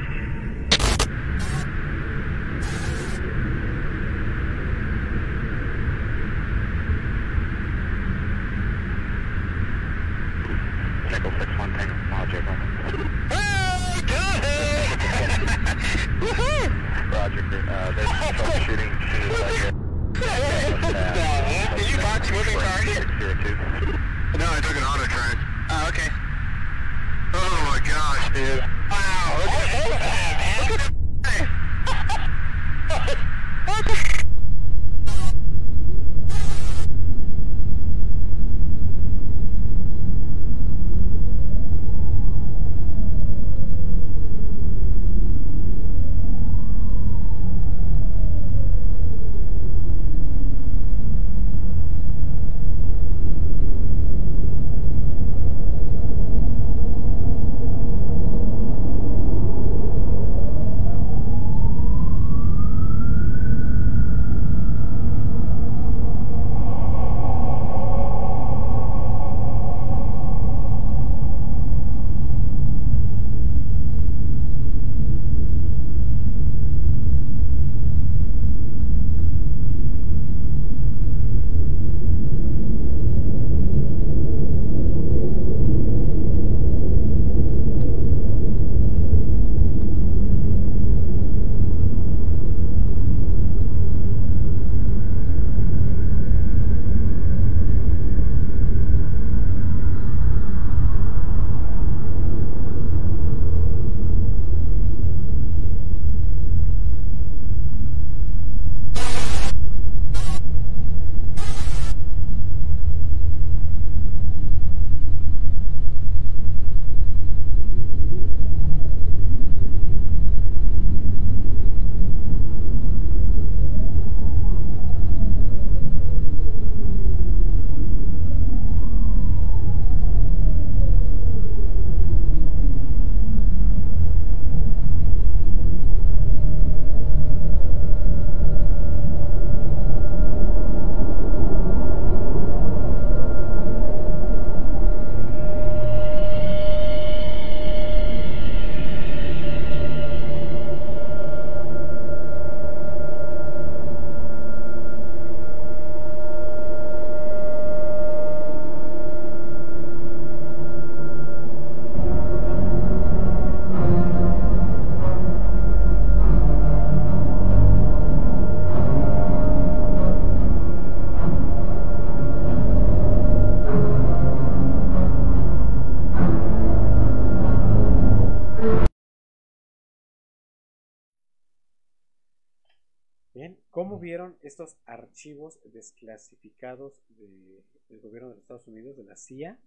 [183.76, 189.60] ¿Cómo vieron estos archivos desclasificados de- del gobierno de los Estados Unidos, de la CIA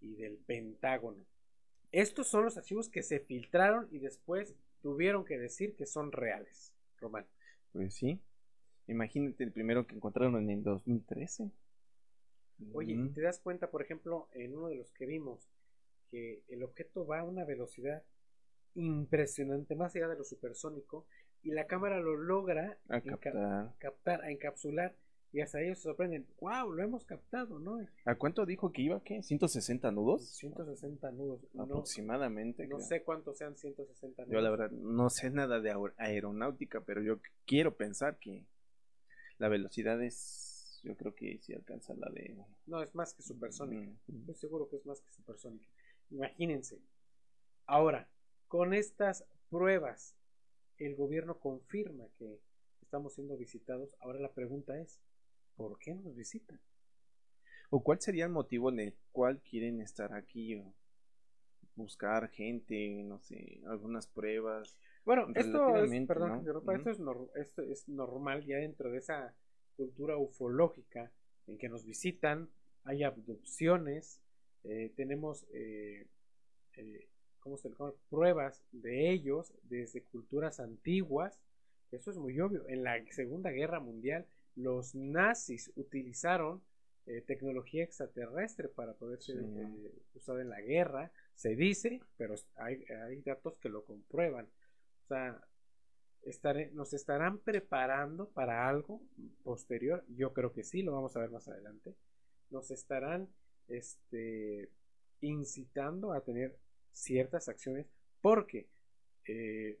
[0.00, 1.24] y del Pentágono?
[1.90, 6.72] Estos son los archivos que se filtraron y después tuvieron que decir que son reales.
[7.00, 7.26] Román.
[7.72, 8.20] Pues sí.
[8.86, 11.50] Imagínate el primero que encontraron en el 2013.
[12.72, 13.14] Oye, Mm.
[13.14, 15.50] te das cuenta, por ejemplo, en uno de los que vimos,
[16.08, 18.04] que el objeto va a una velocidad
[18.76, 21.04] impresionante, más allá de lo supersónico,
[21.44, 23.74] y la cámara lo logra a captar.
[23.78, 24.94] captar, a encapsular,
[25.32, 27.84] y hasta ellos se sorprenden, wow, lo hemos captado, ¿no?
[28.04, 29.02] ¿A cuánto dijo que iba?
[29.02, 29.18] ¿Qué?
[29.18, 30.28] ¿160 nudos?
[30.36, 31.40] 160 nudos.
[31.52, 32.66] No, Aproximadamente.
[32.68, 34.32] no sé cuántos sean 160 nudos.
[34.32, 38.44] Yo la verdad no sé nada de aer- aeronáutica, pero yo quiero pensar que
[39.38, 42.36] la velocidad es, yo creo que sí alcanza la de...
[42.66, 43.90] No, es más que supersónica.
[44.06, 44.20] Mm.
[44.20, 45.66] Estoy seguro que es más que supersónica.
[46.10, 46.78] Imagínense.
[47.66, 48.08] Ahora,
[48.46, 50.14] con estas pruebas,
[50.78, 52.40] el gobierno confirma que
[52.82, 53.94] estamos siendo visitados.
[54.00, 55.00] Ahora la pregunta es,
[55.56, 56.60] ¿por qué nos visitan?
[57.70, 60.54] ¿O cuál sería el motivo en el cual quieren estar aquí?
[60.56, 60.74] O
[61.76, 64.78] buscar gente, no sé, algunas pruebas.
[65.04, 66.78] Bueno, esto es, perdón, ¿no?
[66.78, 69.34] esto, es nor- esto es normal ya dentro de esa
[69.76, 71.10] cultura ufológica
[71.46, 72.48] en que nos visitan,
[72.84, 74.20] hay abducciones,
[74.62, 76.06] eh, tenemos eh,
[76.76, 77.08] eh,
[77.44, 77.92] ¿cómo se le llama?
[78.10, 81.38] pruebas de ellos desde culturas antiguas.
[81.92, 82.66] Eso es muy obvio.
[82.68, 84.26] En la Segunda Guerra Mundial,
[84.56, 86.62] los nazis utilizaron
[87.06, 89.44] eh, tecnología extraterrestre para poder ser Sí.
[89.58, 91.12] eh, usada en la guerra.
[91.34, 94.46] Se dice, pero hay, hay datos que lo comprueban.
[94.46, 95.44] O sea,
[96.22, 99.02] estaré- nos estarán preparando para algo
[99.42, 100.02] posterior.
[100.16, 101.94] Yo creo que sí, lo vamos a ver más adelante.
[102.50, 103.28] Nos estarán
[103.68, 104.70] este,
[105.20, 106.56] incitando a tener
[106.94, 107.86] ciertas acciones
[108.22, 108.66] porque
[109.26, 109.78] eh,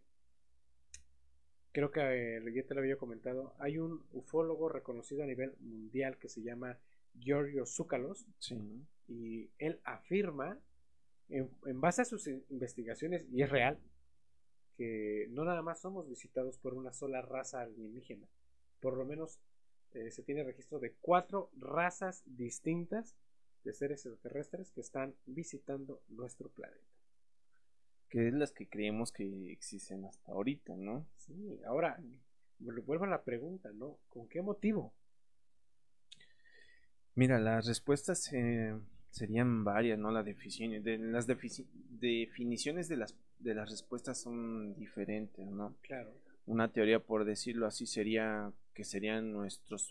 [1.72, 3.54] creo que eh, ya te lo había comentado.
[3.58, 6.78] Hay un ufólogo reconocido a nivel mundial que se llama
[7.18, 8.56] Giorgio Zúcalos Sí.
[9.08, 10.58] y él afirma,
[11.28, 13.78] en, en base a sus in- investigaciones, y es real,
[14.76, 18.26] que no nada más somos visitados por una sola raza alienígena.
[18.80, 19.38] Por lo menos
[19.92, 23.14] eh, se tiene registro de cuatro razas distintas
[23.62, 26.84] de seres extraterrestres que están visitando nuestro planeta.
[28.14, 31.04] Que es las que creemos que existen hasta ahorita, ¿no?
[31.16, 31.98] Sí, ahora,
[32.60, 33.98] vu- vuelvo a la pregunta, ¿no?
[34.08, 34.94] ¿Con qué motivo?
[37.16, 38.78] Mira, las respuestas eh,
[39.10, 40.12] serían varias, ¿no?
[40.12, 45.74] La definición, de, las definiciones de las, de las respuestas son diferentes, ¿no?
[45.82, 46.14] Claro.
[46.46, 49.90] Una teoría, por decirlo así, sería que serían nuestros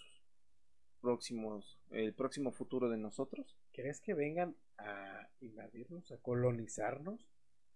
[1.01, 3.57] próximos, el próximo futuro de nosotros.
[3.73, 7.19] ¿Crees que vengan a invadirnos, a colonizarnos?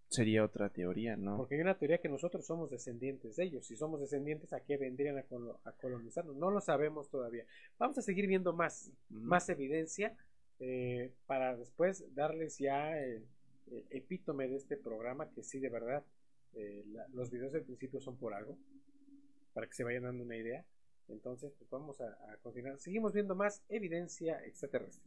[0.10, 1.36] Sería otra teoría, ¿no?
[1.38, 3.66] Porque hay una teoría que nosotros somos descendientes de ellos.
[3.68, 6.36] Si somos descendientes, ¿a qué vendrían a, colo- a colonizarnos?
[6.38, 7.46] No lo sabemos todavía.
[7.78, 10.16] Vamos a seguir viendo más, más evidencia
[10.60, 13.26] eh, para después darles ya el,
[13.70, 16.04] el epítome de este programa, que sí, de verdad,
[16.54, 18.58] eh, la- los videos del principio son por algo,
[19.54, 20.64] para que se vayan dando una idea.
[21.10, 22.80] Entonces, pues vamos a, a continuar.
[22.80, 25.04] Seguimos viendo más evidencia extraterrestre.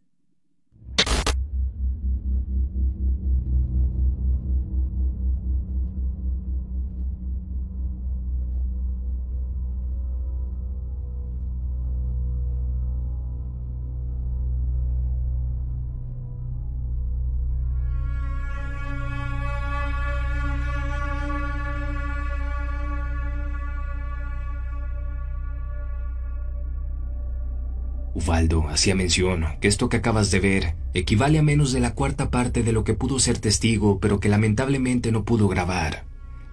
[28.30, 32.30] Ubaldo hacía mención que esto que acabas de ver equivale a menos de la cuarta
[32.30, 36.04] parte de lo que pudo ser testigo, pero que lamentablemente no pudo grabar.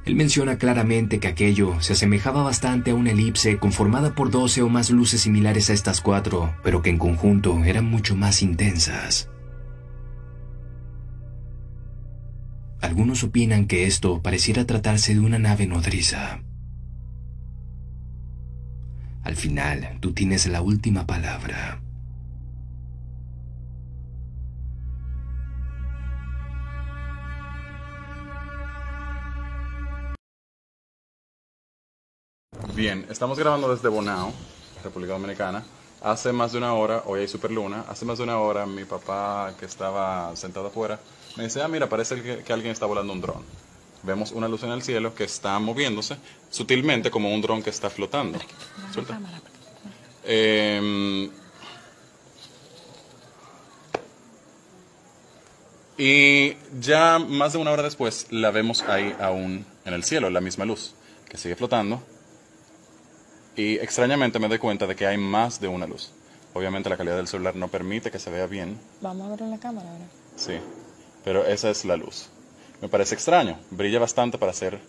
[0.04, 4.70] Él menciona claramente que aquello se asemejaba bastante a una elipse conformada por 12 o
[4.70, 9.30] más luces similares a estas cuatro, pero que en conjunto eran mucho más intensas.
[12.82, 16.40] Algunos opinan que esto pareciera tratarse de una nave nodriza.
[19.28, 21.82] Al final, tú tienes la última palabra.
[32.74, 34.32] Bien, estamos grabando desde Bonao,
[34.82, 35.62] República Dominicana.
[36.02, 39.54] Hace más de una hora, hoy hay superluna, hace más de una hora mi papá
[39.60, 41.02] que estaba sentado afuera
[41.36, 43.44] me dice, ah, mira, parece que, que alguien está volando un dron.
[44.04, 46.18] Vemos una luz en el cielo que está moviéndose
[46.50, 48.40] sutilmente como un dron que está flotando.
[48.94, 49.20] Suelta.
[50.24, 51.30] Em,
[55.98, 60.42] y ya más de una hora después la vemos ahí aún en el cielo, la
[60.42, 60.94] misma luz,
[61.28, 62.04] que sigue flotando
[63.56, 66.12] Y extrañamente me doy cuenta de que hay más de una luz.
[66.54, 69.52] Obviamente la calidad del celular no permite que se vea bien, Vamos a ver en
[69.52, 70.06] la cámara ahora.
[70.36, 70.60] sí,
[71.24, 72.30] pero esa es la luz.
[72.82, 74.80] Me parece extraño, brilla bastante para ser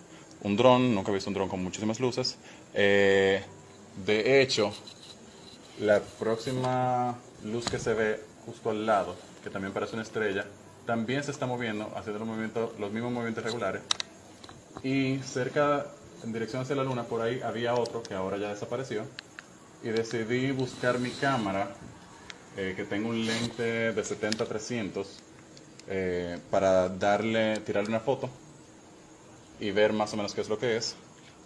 [0.42, 2.36] un dron, nunca he visto un dron con muchísimas luces.
[2.74, 3.42] Eh,
[4.04, 4.72] de hecho,
[5.80, 10.44] la próxima luz que se ve justo al lado, que también parece una estrella,
[10.86, 13.82] también se está moviendo, haciendo los, movimientos, los mismos movimientos regulares.
[14.82, 15.86] Y cerca,
[16.24, 19.04] en dirección hacia la luna, por ahí había otro que ahora ya desapareció.
[19.82, 21.70] Y decidí buscar mi cámara,
[22.56, 25.06] eh, que tengo un lente de 70-300,
[25.88, 28.28] eh, para darle, tirarle una foto
[29.60, 30.96] y ver más o menos qué es lo que es.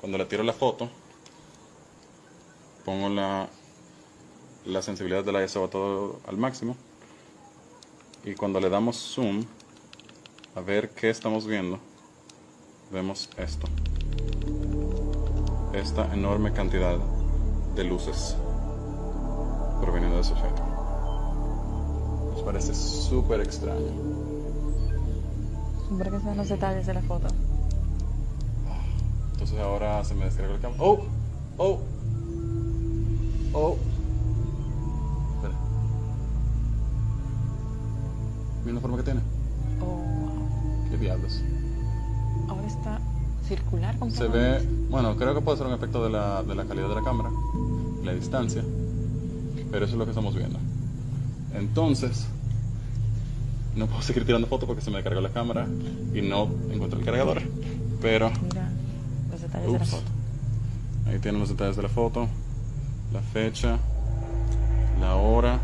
[0.00, 0.90] Cuando le tiro la foto,
[2.84, 3.48] pongo la,
[4.64, 6.76] la sensibilidad de la ISO a todo al máximo.
[8.24, 9.44] Y cuando le damos zoom,
[10.54, 11.78] a ver qué estamos viendo,
[12.90, 13.66] vemos esto.
[15.72, 16.98] Esta enorme cantidad
[17.74, 18.36] de luces
[19.80, 20.62] proveniendo de ese objeto.
[22.32, 24.21] Nos parece súper extraño.
[25.92, 27.28] Siempre que sean los detalles de la foto.
[29.32, 30.82] Entonces ahora se me descarga el cámara.
[30.82, 31.00] ¡Oh!
[31.58, 31.80] ¡Oh!
[33.52, 33.76] ¡Oh!
[35.36, 35.54] Espera.
[38.64, 39.20] Mira la forma que tiene.
[39.82, 40.88] Oh, wow.
[40.90, 41.42] ¿Qué diablos?
[42.48, 42.98] Ahora está
[43.46, 44.38] circular Se completamente.
[44.38, 47.02] ve, bueno, creo que puede ser un efecto de la, de la calidad de la
[47.04, 47.28] cámara,
[48.02, 48.64] la distancia,
[49.70, 50.58] pero eso es lo que estamos viendo.
[51.54, 52.28] Entonces,
[53.74, 55.66] no puedo seguir tirando fotos porque se me descargó la cámara
[56.14, 57.42] y no encuentro el cargador.
[58.00, 58.70] Pero Mira
[59.30, 60.10] los detalles de la foto.
[61.06, 62.28] ahí tienen los detalles de la foto,
[63.12, 63.78] la fecha,
[65.00, 65.60] la hora,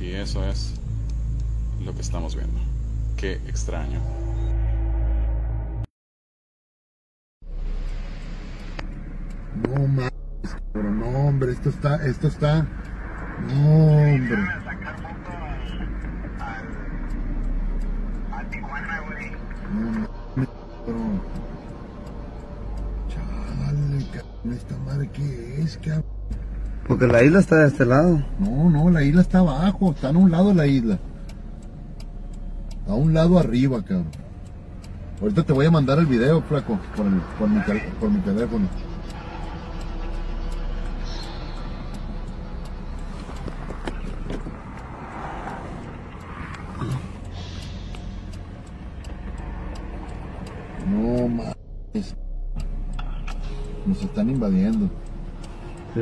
[0.00, 0.74] y eso es
[1.84, 2.58] lo que estamos viendo.
[3.16, 4.00] Qué extraño.
[9.68, 10.12] No mames,
[10.72, 12.66] pero no, hombre, esto está, esto está.
[13.48, 14.69] No, hombre.
[25.20, 26.04] Qué es, cabrón.
[26.86, 28.24] Porque la isla está de este lado.
[28.38, 30.98] No, no, la isla está abajo, está a un lado la isla.
[32.88, 34.08] A un lado arriba, cabrón.
[35.20, 37.60] Ahorita te voy a mandar el video, flaco, por, el, por, mi,
[38.00, 38.66] por mi teléfono.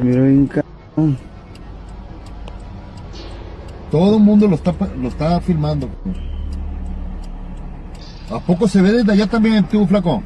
[0.09, 1.18] Se miró bien cabrón.
[3.90, 5.86] Todo el mundo lo está, lo está filmando.
[8.30, 10.22] ¿A poco se ve desde allá también tú, flaco?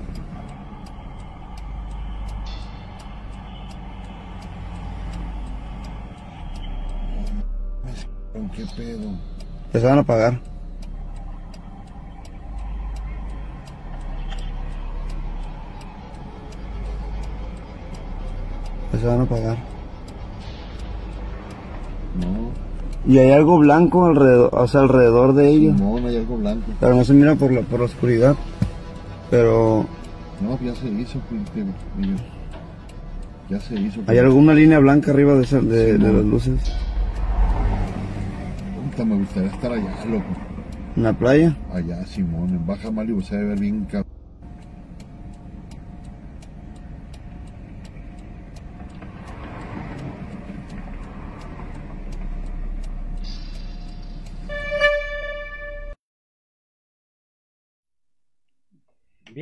[8.54, 9.10] ¿Qué pedo?
[9.72, 10.40] Se van a pagar.
[18.92, 19.71] Se van a pagar.
[23.06, 25.80] Y hay algo blanco alrededor, o sea, alrededor de ellos.
[25.80, 26.66] no, no hay algo blanco.
[26.78, 28.36] Pero no se mira por la, por la oscuridad.
[29.30, 29.84] Pero
[30.40, 31.64] No, ya se hizo, pues, que-
[32.00, 32.16] Miguel.
[33.50, 34.00] Ya se hizo.
[34.00, 34.18] hay pues.
[34.20, 36.60] alguna línea blanca arriba de, esa- de, de las luces.
[38.90, 40.24] Puta, me gustaría estar allá, loco.
[40.96, 41.56] En la playa.
[41.72, 44.11] Allá, Simón, en Baja Malibu se debe ver bien cabrón.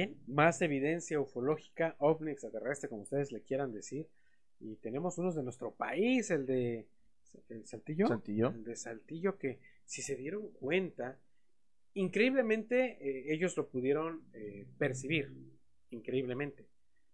[0.07, 4.09] Bien, más evidencia ufológica, ovni extraterrestre, como ustedes le quieran decir.
[4.61, 6.87] Y tenemos unos de nuestro país, el de
[7.49, 8.07] el Saltillo.
[8.07, 8.49] Saltillo.
[8.49, 11.19] El de Saltillo, que si se dieron cuenta,
[11.95, 15.33] increíblemente eh, ellos lo pudieron eh, percibir,
[15.91, 16.67] increíblemente.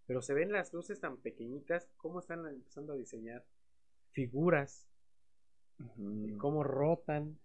[0.07, 3.45] Pero se ven las luces tan pequeñitas, cómo están empezando a diseñar
[4.13, 4.87] figuras,
[5.99, 7.39] y cómo rotan,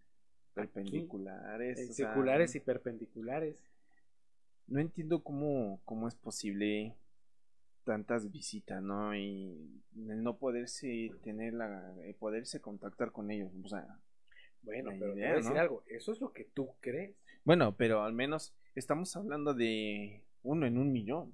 [0.54, 1.80] Perpendiculares.
[1.80, 3.71] eh, sea, circulares y perpendiculares.
[4.68, 6.96] No entiendo cómo, cómo es posible
[7.84, 9.16] tantas visitas, ¿no?
[9.16, 14.00] Y el no poderse tener la, poderse contactar con ellos, o sea,
[14.62, 15.60] Bueno, pero te voy a decir ¿no?
[15.60, 17.16] algo, eso es lo que tú crees.
[17.44, 21.34] Bueno, pero al menos estamos hablando de uno en un millón.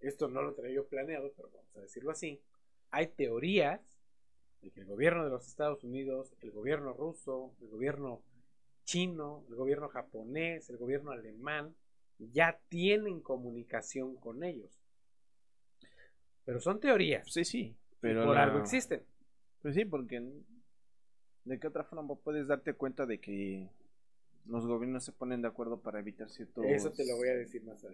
[0.00, 2.42] Esto no lo tenía yo planeado, pero vamos a decirlo así.
[2.90, 3.80] Hay teorías
[4.60, 8.22] de que el gobierno de los Estados Unidos, el gobierno ruso, el gobierno
[8.84, 11.74] chino, el gobierno japonés, el gobierno alemán,
[12.18, 14.70] ya tienen comunicación con ellos.
[16.44, 17.30] Pero son teorías.
[17.32, 17.74] Sí, sí.
[18.00, 19.02] Pero por la- algo existen.
[19.62, 20.22] Pues sí, porque
[21.44, 23.68] de qué otra forma puedes darte cuenta de que
[24.46, 26.66] los gobiernos se ponen de acuerdo para evitar ciertos...
[26.66, 27.88] Eso te lo voy a decir más, a-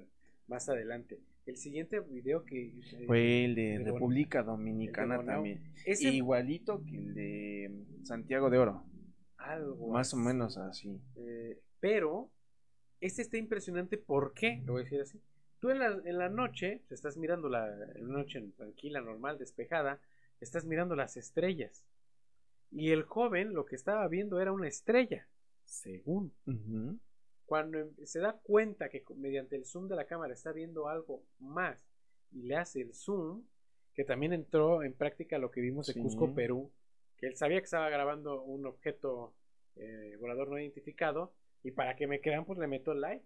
[0.49, 1.21] más adelante.
[1.47, 2.67] El siguiente video que...
[2.93, 5.35] eh, Fue el de República Dominicana el de Bonao.
[5.37, 5.73] también.
[5.87, 8.83] Ese- Igualito que el de Santiago de Oro.
[9.41, 11.01] Algo Más o menos así.
[11.17, 12.31] Eh, pero
[13.01, 13.97] este está impresionante.
[13.99, 14.63] ¿Por qué?
[14.65, 15.21] Lo voy a decir así.
[15.59, 17.69] Tú en la, en la noche, te estás mirando la
[18.01, 20.01] noche tranquila, normal, despejada,
[20.41, 21.85] estás mirando las estrellas.
[22.71, 25.27] Y el joven lo que estaba viendo era una estrella,
[25.65, 26.33] según.
[27.45, 31.23] Cuando em- se da cuenta que mediante el zoom de la cámara está viendo algo
[31.41, 31.85] más
[32.31, 33.43] y le hace el zoom,
[33.93, 36.01] que también entró en práctica lo que vimos en Sí.
[36.01, 36.71] Cusco, Perú,
[37.21, 39.35] que él sabía que estaba grabando un objeto
[39.77, 43.25] eh, volador no identificado y para que me crean pues le meto el like.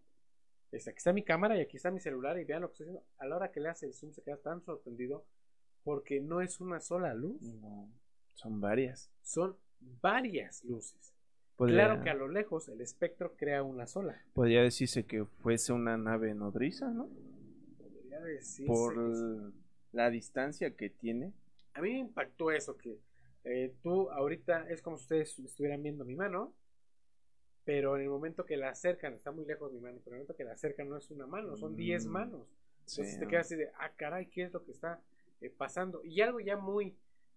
[0.72, 2.86] Este, aquí está mi cámara y aquí está mi celular y vean lo que estoy
[2.86, 3.06] haciendo.
[3.18, 5.24] A la hora que le hace el zoom se queda tan sorprendido
[5.84, 7.88] porque no es una sola luz, No,
[8.34, 9.10] son varias.
[9.22, 9.56] son
[10.02, 11.12] varias luces.
[11.56, 14.20] Podría, Claro que a lo lejos el espectro crea una sola.
[14.32, 17.08] podría decirse que fuese una nave nodriza, ¿no?
[17.78, 19.52] Podría decirse Por
[19.92, 21.32] la distancia que tiene.
[21.74, 22.98] A mí me impactó eso, que
[23.44, 26.54] eh, tú ahorita es como si ustedes estuvieran viendo mi mano,
[27.64, 30.26] pero en el momento que la acercan, está muy lejos mi mano, pero en el
[30.26, 32.48] momento que la acercan no es una mano, son 10 Mm, manos.
[32.80, 33.18] Entonces sí.
[33.18, 35.00] te quedas así de, ah, caray, ¿qué es lo que está
[35.40, 36.04] eh, pasando?
[36.04, 36.94] Y algo ya muy,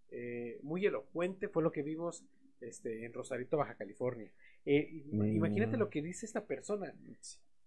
[0.09, 2.25] eh, muy elocuente fue lo que vimos
[2.59, 4.31] este, en Rosarito, Baja California.
[4.65, 5.35] Eh, Mm.
[5.37, 6.93] Imagínate lo que dice esta persona.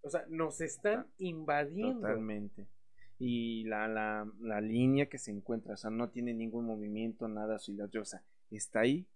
[0.03, 2.01] O sea, nos están invadiendo.
[2.01, 2.67] Totalmente.
[3.17, 7.57] Y la, la, la línea que se encuentra, o sea, no tiene ningún movimiento, nada
[7.59, 8.23] silenciosa.
[8.51, 9.07] Está ahí,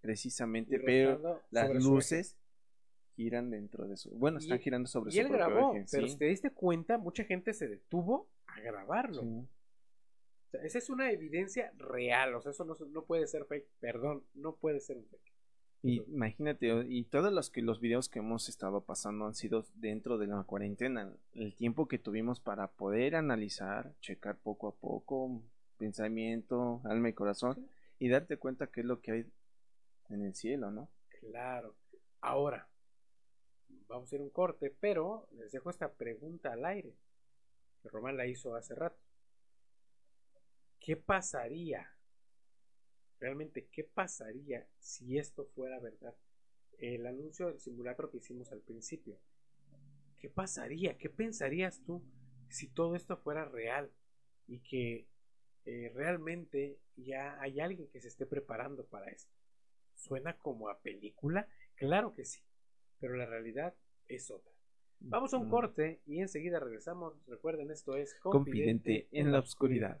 [0.00, 2.36] precisamente, Y pero las luces
[3.16, 4.10] giran dentro de su.
[4.10, 6.12] Bueno, están Y- girando sobre Y su él propio grabó, pero sí.
[6.12, 9.22] si te diste cuenta, mucha gente se detuvo a grabarlo.
[9.22, 9.28] Sí.
[9.28, 13.66] O sea, esa es una evidencia real, o sea, eso no, no puede ser fake,
[13.80, 15.32] perdón, no puede ser un fake.
[15.82, 20.18] Y imagínate, y todos los que los videos que hemos estado pasando han sido dentro
[20.18, 21.12] de la cuarentena.
[21.34, 25.40] El tiempo que tuvimos para poder analizar, checar poco a poco,
[25.76, 27.68] pensamiento, alma y corazón,
[27.98, 29.32] y darte cuenta qué es lo que hay
[30.08, 30.90] en el cielo, ¿no?
[31.20, 31.76] Claro.
[32.20, 32.68] Ahora,
[33.88, 36.94] vamos a ir a un corte, pero les dejo esta pregunta al aire,
[37.82, 38.98] que Román la hizo hace rato.
[40.80, 41.92] ¿Qué pasaría?
[43.20, 46.14] Realmente, ¿qué pasaría si esto fuera verdad?
[46.78, 49.18] El anuncio del simulacro que hicimos al principio.
[50.18, 50.96] ¿Qué pasaría?
[50.96, 52.02] ¿Qué pensarías tú
[52.48, 53.90] si todo esto fuera real?
[54.46, 55.06] Y que
[55.70, 59.30] eh, realmente ya hay alguien que se esté preparando para esto.
[59.96, 61.46] ¿Suena como a película?
[61.74, 62.40] Claro que sí,
[62.98, 63.74] pero la realidad
[64.06, 64.50] es otra.
[65.00, 67.22] Vamos a un corte y enseguida regresamos.
[67.26, 70.00] Recuerden, esto es Confidente en la oscuridad.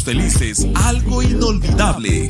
[0.03, 2.29] felices algo inolvidable.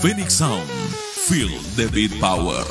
[0.01, 0.67] Phoenix Sound,
[1.27, 2.63] feel the beat power.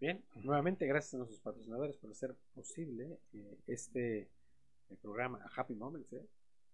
[0.00, 4.28] Bien, nuevamente gracias a nuestros patrocinadores por hacer posible eh, este eh,
[5.00, 6.12] programa Happy Moments.
[6.12, 6.26] ¿eh?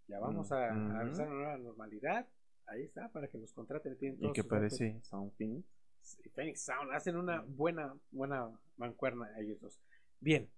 [0.09, 2.27] Ya vamos a, a regresar a una nueva normalidad.
[2.67, 3.97] Ahí está, para que nos contraten.
[3.97, 4.49] tienen ¿Y todos datos.
[4.49, 5.67] parece Sound Phoenix?
[6.01, 9.79] Sí, Phoenix Sound hacen una buena, buena mancuerna ellos dos.
[10.21, 10.51] Bien,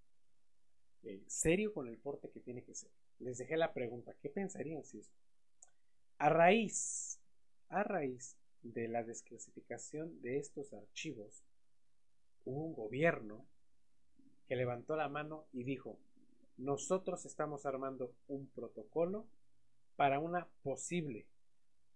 [1.02, 2.90] eh, serio con el porte que tiene que ser.
[3.18, 5.16] Les dejé la pregunta, ¿qué pensarían si esto?
[6.18, 7.20] A raíz,
[7.68, 11.42] a raíz de la desclasificación de estos archivos,
[12.44, 13.44] hubo un gobierno
[14.48, 15.98] que levantó la mano y dijo,
[16.56, 19.26] nosotros estamos armando un protocolo
[19.96, 21.26] para una posible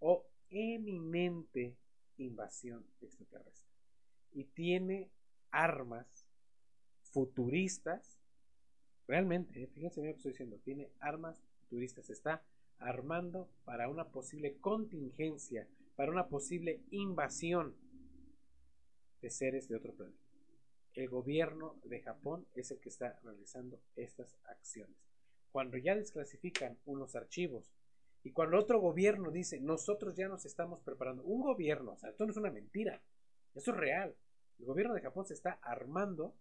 [0.00, 1.76] o eminente
[2.18, 3.68] invasión extraterrestre.
[4.32, 5.10] Y tiene
[5.50, 6.23] armas
[7.14, 8.18] futuristas,
[9.06, 12.42] realmente, eh, fíjense bien lo que estoy diciendo, tiene armas futuristas, está
[12.78, 17.76] armando para una posible contingencia, para una posible invasión
[19.22, 20.18] de seres de otro planeta.
[20.94, 24.96] El gobierno de Japón es el que está realizando estas acciones.
[25.52, 27.72] Cuando ya desclasifican unos archivos
[28.24, 32.24] y cuando otro gobierno dice, nosotros ya nos estamos preparando, un gobierno, o sea, esto
[32.24, 33.00] no es una mentira,
[33.54, 34.16] esto es real.
[34.58, 36.34] El gobierno de Japón se está armando,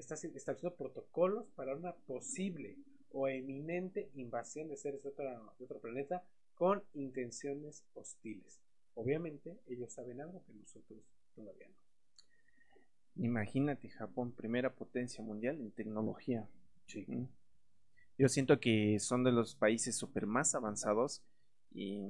[0.00, 2.76] está estableciendo protocolos para una posible
[3.12, 5.24] o eminente invasión de seres de otro,
[5.58, 6.22] de otro planeta
[6.54, 8.60] con intenciones hostiles.
[8.94, 10.98] Obviamente ellos saben algo que nosotros
[11.34, 13.24] todavía no.
[13.24, 16.48] Imagínate Japón, primera potencia mundial en tecnología.
[16.86, 17.06] Sí.
[18.16, 21.22] Yo siento que son de los países super más avanzados
[21.72, 22.08] y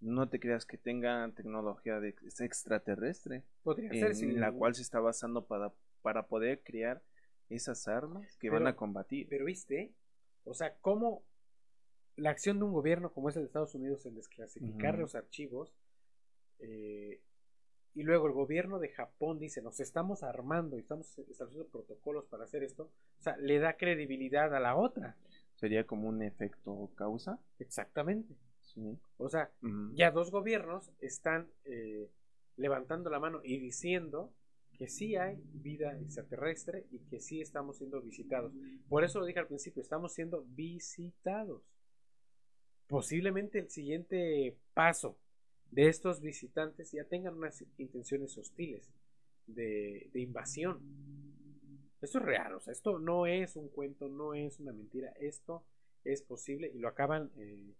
[0.00, 3.44] no te creas que tengan tecnología de extraterrestre.
[3.62, 4.32] Podría en ser, sí.
[4.32, 5.72] la cual se está basando para,
[6.02, 7.02] para poder crear
[7.48, 9.26] esas armas que van a combatir.
[9.28, 9.94] Pero viste,
[10.44, 11.24] o sea, cómo
[12.16, 15.74] la acción de un gobierno como es el de Estados Unidos en desclasificar los archivos
[16.60, 17.20] eh,
[17.94, 22.44] y luego el gobierno de Japón dice nos estamos armando y estamos estableciendo protocolos para
[22.44, 22.90] hacer esto,
[23.20, 25.16] o sea, le da credibilidad a la otra.
[25.54, 27.40] Sería como un efecto causa.
[27.58, 28.34] Exactamente.
[28.60, 28.98] Sí.
[29.16, 29.50] O sea,
[29.94, 32.10] ya dos gobiernos están eh,
[32.56, 34.34] levantando la mano y diciendo
[34.76, 38.52] que sí hay vida extraterrestre y que sí estamos siendo visitados.
[38.88, 41.62] Por eso lo dije al principio, estamos siendo visitados.
[42.86, 45.18] Posiblemente el siguiente paso
[45.70, 48.88] de estos visitantes ya tengan unas intenciones hostiles
[49.46, 50.80] de, invasión.
[52.00, 55.64] Esto es real, o sea, esto no es un cuento, no es una mentira, esto
[56.04, 57.74] es posible y lo acaban, eh,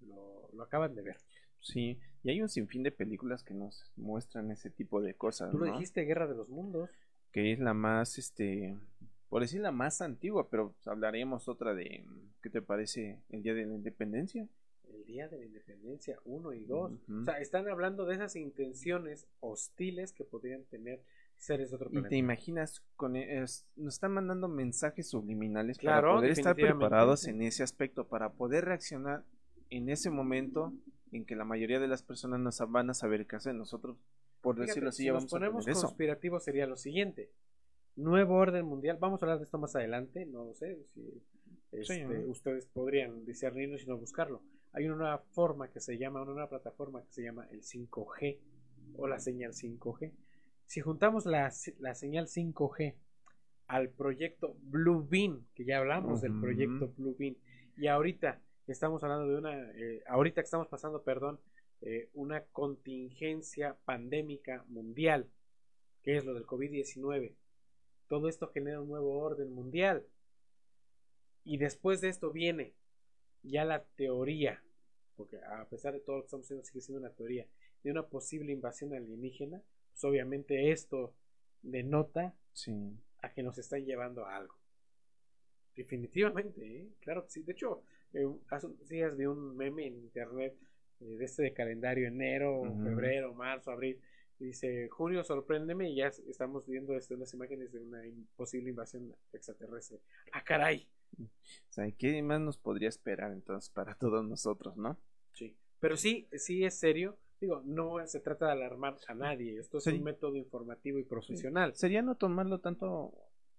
[0.00, 1.16] lo acaban de ver.
[1.62, 5.58] Sí, y hay un sinfín de películas que nos muestran ese tipo de cosas, Tú
[5.58, 5.72] lo ¿no?
[5.72, 6.90] dijiste, Guerra de los Mundos.
[7.32, 8.76] Que es la más, este,
[9.30, 12.04] por decir la más antigua, pero hablaríamos otra de,
[12.42, 13.20] ¿qué te parece?
[13.30, 14.46] El Día de la Independencia.
[14.92, 16.92] El Día de la Independencia 1 y 2.
[16.92, 17.20] Ujú.
[17.22, 21.02] O sea, están hablando de esas intenciones hostiles que podrían tener
[21.38, 22.10] seres de otro Y planeta.
[22.10, 27.26] te imaginas, con e- es- nos están mandando mensajes subliminales Claro, para poder estar preparados
[27.26, 29.24] en ese aspecto, para poder reaccionar
[29.70, 30.72] en ese momento
[31.12, 33.54] en que la mayoría de las personas no van a saber qué hacer.
[33.54, 33.98] Nosotros,
[34.40, 35.86] por Fíjate, decirlo así, si ya nos vamos a ponemos tener eso.
[35.86, 37.30] conspirativos sería lo siguiente.
[37.96, 38.96] Nuevo orden mundial.
[38.98, 40.24] Vamos a hablar de esto más adelante.
[40.26, 40.78] No lo sé.
[40.94, 41.22] Si
[41.72, 42.30] este, ¿no?
[42.30, 44.42] ustedes podrían discernirlo y no buscarlo.
[44.72, 48.38] Hay una nueva forma que se llama, una nueva plataforma que se llama el 5G
[48.96, 50.12] o la señal 5G.
[50.64, 52.94] Si juntamos la, la señal 5G
[53.66, 57.36] al proyecto Blue Beam, que ya hablamos del proyecto Blue Beam,
[57.76, 61.40] y ahorita estamos hablando de una, eh, ahorita que estamos pasando, perdón,
[61.80, 65.28] eh, una contingencia pandémica mundial,
[66.02, 67.34] que es lo del COVID-19.
[68.08, 70.06] Todo esto genera un nuevo orden mundial.
[71.44, 72.74] Y después de esto viene
[73.42, 74.62] ya la teoría,
[75.16, 77.46] porque a pesar de todo lo que estamos haciendo, sigue siendo una teoría,
[77.82, 79.60] de una posible invasión alienígena,
[79.92, 81.14] pues obviamente esto
[81.62, 82.96] denota Sí.
[83.22, 84.54] a que nos están llevando a algo.
[85.74, 86.88] Definitivamente, ¿eh?
[87.00, 87.42] claro que sí.
[87.42, 87.82] De hecho,
[88.14, 90.56] eh, hace unos días vi un meme en internet
[91.00, 93.98] eh, de este de calendario enero, febrero, marzo, abril.
[94.38, 98.02] y dice, junio, sorpréndeme y ya estamos viendo este, unas imágenes de una
[98.36, 100.00] posible invasión extraterrestre.
[100.32, 100.88] ¡Ah, caray!
[101.20, 101.26] O
[101.72, 104.98] sea, ¿qué más nos podría esperar entonces para todos nosotros, no?
[105.32, 105.54] Sí.
[105.78, 107.18] Pero sí, sí es serio.
[107.40, 109.58] Digo, no se trata de alarmar a nadie.
[109.58, 109.90] Esto es Sí.
[109.90, 111.74] un método informativo y profesional.
[111.74, 113.12] Sería no tomarlo tanto,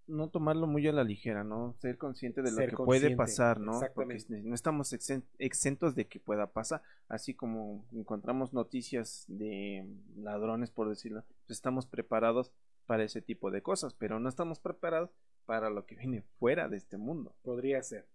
[0.08, 1.76] no tomarlo muy a la ligera, ¿no?
[1.80, 3.80] Ser consciente de lo Ser que puede pasar, ¿no?
[3.94, 4.48] Porque exactamente.
[4.50, 6.82] no estamos exen- exentos de que pueda pasar.
[7.08, 9.86] Así como encontramos noticias de
[10.18, 12.52] ladrones, por decirlo, pues estamos preparados
[12.86, 15.12] para ese tipo de cosas, pero no estamos preparados
[15.46, 17.34] para lo que viene fuera de este mundo.
[17.44, 18.06] Podría ser.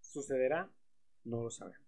[0.00, 0.70] ¿Sucederá?
[1.24, 1.86] No lo sabemos.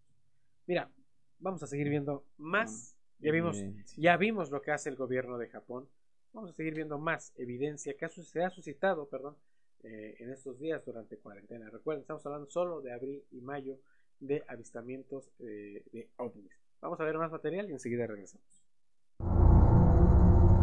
[0.66, 0.90] Mira,
[1.38, 2.94] vamos a seguir viendo más.
[3.20, 3.56] Ya vimos,
[3.96, 5.88] ya vimos lo que hace el gobierno de Japón.
[6.32, 9.36] Vamos a seguir viendo más evidencia que se ha suscitado perdón,
[9.82, 11.70] eh, en estos días durante cuarentena.
[11.70, 13.78] Recuerden, estamos hablando solo de abril y mayo
[14.20, 16.52] de avistamientos eh, de ovnis.
[16.80, 18.62] Vamos a ver más material y enseguida regresamos.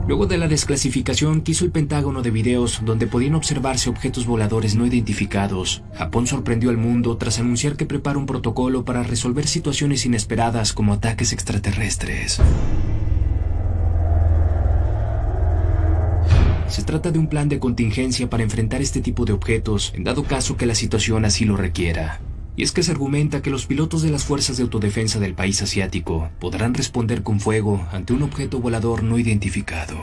[0.07, 4.75] Luego de la desclasificación que hizo el Pentágono de videos donde podían observarse objetos voladores
[4.75, 10.05] no identificados, Japón sorprendió al mundo tras anunciar que prepara un protocolo para resolver situaciones
[10.05, 12.39] inesperadas como ataques extraterrestres.
[16.85, 20.55] Trata de un plan de contingencia para enfrentar este tipo de objetos en dado caso
[20.55, 22.21] que la situación así lo requiera.
[22.55, 25.61] Y es que se argumenta que los pilotos de las fuerzas de autodefensa del país
[25.61, 29.97] asiático podrán responder con fuego ante un objeto volador no identificado.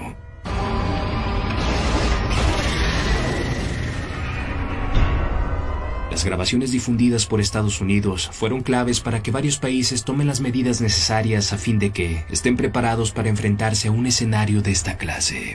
[6.10, 10.82] Las grabaciones difundidas por Estados Unidos fueron claves para que varios países tomen las medidas
[10.82, 15.54] necesarias a fin de que estén preparados para enfrentarse a un escenario de esta clase.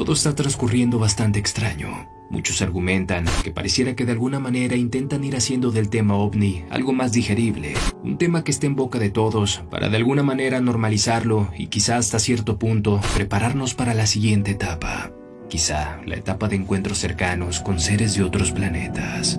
[0.00, 2.08] Todo está transcurriendo bastante extraño.
[2.30, 6.94] Muchos argumentan que pareciera que de alguna manera intentan ir haciendo del tema ovni algo
[6.94, 11.50] más digerible, un tema que esté en boca de todos, para de alguna manera normalizarlo
[11.54, 15.12] y quizá hasta cierto punto prepararnos para la siguiente etapa.
[15.50, 19.38] Quizá la etapa de encuentros cercanos con seres de otros planetas.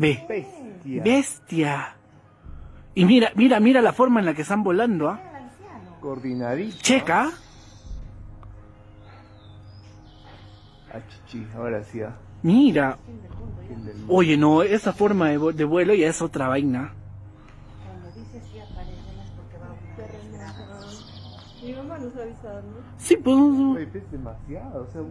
[0.00, 0.24] Ve.
[1.04, 1.94] Bestia.
[2.94, 5.20] Y mira, mira, mira la forma en la que están volando, ¿ah?
[6.00, 6.76] Coordinadito.
[6.80, 7.30] Checa.
[10.92, 12.00] Ah, chichi, ahora sí.
[12.02, 12.16] ah.
[12.42, 12.96] Mira.
[14.08, 16.92] Oye, no, esa forma de, vu- de vuelo ya es otra vaina.
[21.62, 22.76] Mi mamá nos ha avisado, ¿no?
[22.98, 23.36] Sí, pues.
[23.36, 25.02] Oye, es demasiado, o sea,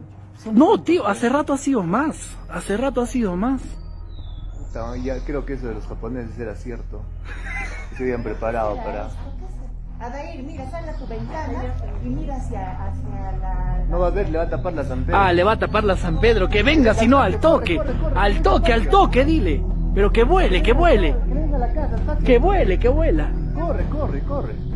[0.43, 2.35] son- No, tío, hace rato ha sido más.
[2.49, 3.61] Hace rato ha sido más.
[5.03, 7.01] Ya creo que eso de los japoneses era cierto.
[7.97, 9.09] Se habían preparado para...
[9.99, 13.83] Adair, mira, sale a tu ventana y mira hacia, hacia la...
[13.89, 15.19] No va a ver, le va a tapar la San Pedro.
[15.19, 16.47] Ah, le va a tapar la San Pedro.
[16.47, 17.81] Que venga, si no, al toque.
[18.15, 19.61] Al toque, al toque, dile.
[19.93, 21.15] Pero que vuele, que vuele.
[21.27, 22.25] Que venga a la casa, al patio.
[22.25, 23.29] Que vuele, que vuela.
[23.53, 24.68] Corre, corre, corre.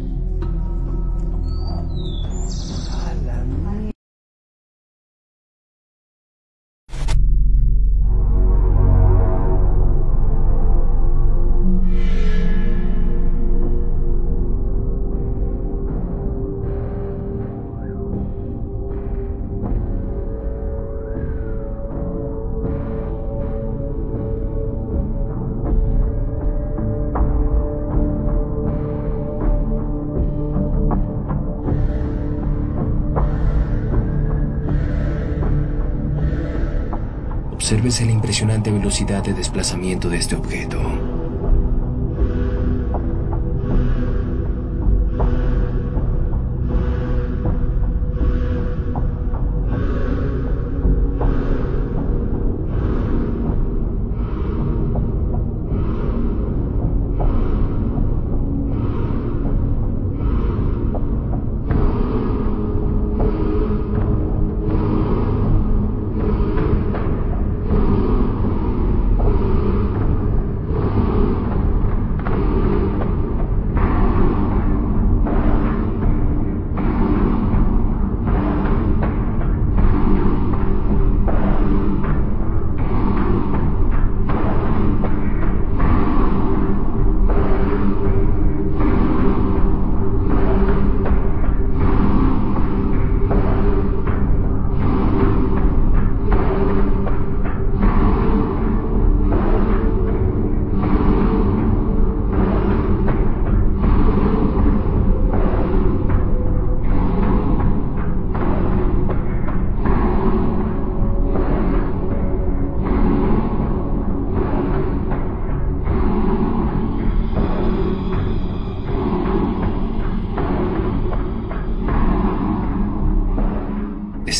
[38.33, 41.12] Impresionante velocidad de desplazamiento de este objeto.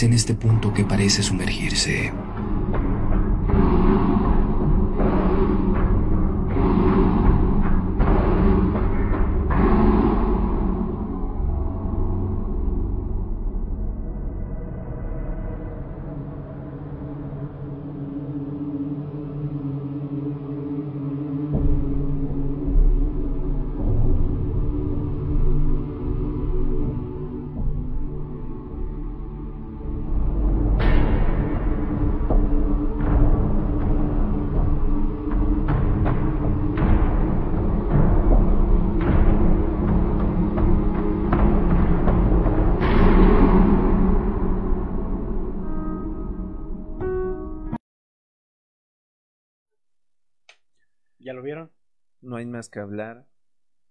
[0.06, 2.12] En este punto que parece sumergirse.
[52.44, 53.26] Hay más que hablar.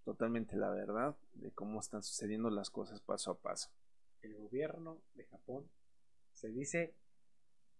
[0.04, 3.70] Totalmente la verdad de cómo están sucediendo las cosas paso a paso.
[4.20, 5.68] el gobierno de Japón
[6.32, 6.94] se dice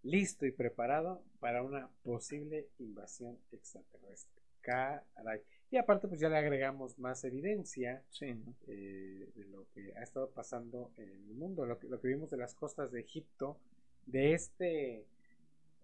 [0.01, 4.41] listo y preparado para una posible invasión extraterrestre.
[4.61, 5.41] Caray.
[5.71, 10.91] Y aparte, pues ya le agregamos más evidencia eh, de lo que ha estado pasando
[10.97, 13.57] en el mundo, lo que, lo que vimos de las costas de Egipto,
[14.05, 15.05] de este,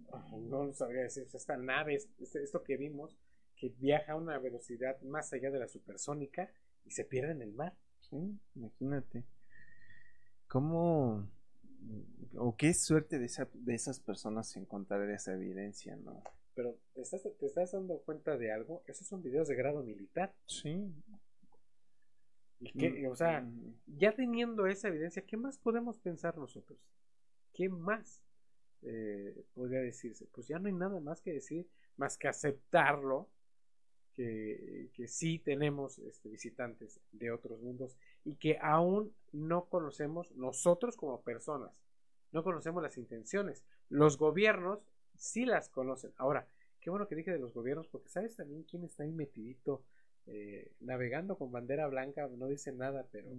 [0.07, 3.15] oh, no lo sabría decir, esta nave, este- esto que vimos,
[3.59, 6.49] que viaja a una velocidad más allá de la supersónica
[6.85, 7.75] y se pierde en el mar.
[7.99, 9.25] Sí, imagínate.
[10.47, 11.29] ¿Cómo
[12.35, 16.23] o qué suerte de, esa- de esas personas encontrar esa evidencia, ¿no?
[16.55, 20.33] Pero ¿te estás, te estás dando cuenta de algo, esos son videos de grado militar.
[20.45, 20.91] Sí.
[22.59, 23.47] Y que, o sea,
[23.87, 26.77] ya teniendo esa evidencia, ¿qué más podemos pensar nosotros?
[27.53, 28.21] ¿Qué más
[28.81, 30.27] eh, podría decirse?
[30.33, 33.29] Pues ya no hay nada más que decir, más que aceptarlo,
[34.19, 37.95] que, que sí tenemos este, visitantes de otros mundos
[38.25, 41.71] y que aún no conocemos nosotros como personas,
[42.33, 43.63] no conocemos las intenciones.
[43.87, 46.11] Los gobiernos sí las conocen.
[46.17, 46.45] Ahora,
[46.81, 49.85] qué bueno que dije de los gobiernos, porque sabes también quién está ahí metidito
[50.27, 53.29] eh, navegando con bandera blanca, no dice nada, pero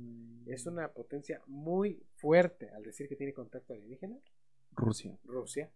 [0.47, 4.17] es una potencia muy fuerte al decir que tiene contacto alienígena.
[4.73, 5.19] Rusia.
[5.25, 5.71] Rusia,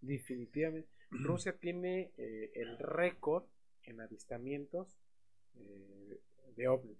[0.00, 0.88] definitivamente.
[1.10, 3.42] Rusia tiene eh, el récord
[3.88, 4.96] en avistamientos
[5.56, 6.20] eh,
[6.56, 6.98] de ovnis.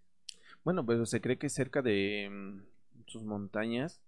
[0.64, 2.62] Bueno, pero se cree que cerca de mm,
[3.06, 4.00] sus montañas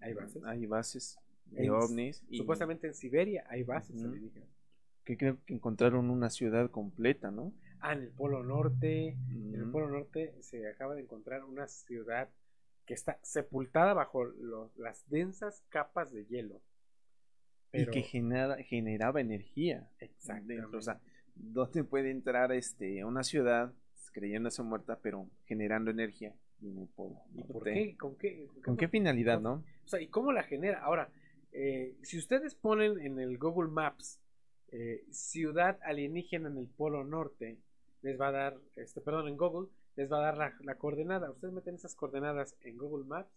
[0.00, 0.42] Hay bases.
[0.44, 2.22] hay bases de En- ovnis.
[2.28, 4.08] y Supuestamente en Siberia hay bases Ujú.
[4.08, 4.48] alienígenas.
[5.04, 7.52] que creo que encontraron una ciudad completa, ¿no?
[7.80, 9.16] Ah, en el Polo Norte.
[9.30, 9.68] En el.
[9.70, 12.28] Polo Norte se acaba de encontrar una ciudad
[12.86, 16.60] que está sepultada bajo los- las densas capas de hielo.
[17.72, 19.88] Pero- Y que genera, generaba energía.
[19.98, 20.54] Exactamente.
[20.62, 21.00] dentro, O sea,
[21.42, 23.72] ¿dónde puede entrar este, una ciudad
[24.12, 26.34] creyéndose muerta, pero generando energía?
[26.60, 27.22] Y en el polo.
[27.34, 27.96] ¿Y por qué?
[27.96, 28.48] ¿Con qué?
[28.64, 29.64] ¿Con qué finalidad, no?
[29.84, 30.82] O sea, ¿y cómo la genera?
[30.82, 31.10] Ahora,
[31.52, 34.20] eh, si ustedes ponen en el Google Maps
[34.72, 37.58] eh, ciudad alienígena en el Polo Norte,
[38.02, 41.30] les va a dar, este, perdón, en Google, les va a dar la, la coordenada.
[41.30, 43.32] Ustedes meten esas coordenadas en Google Maps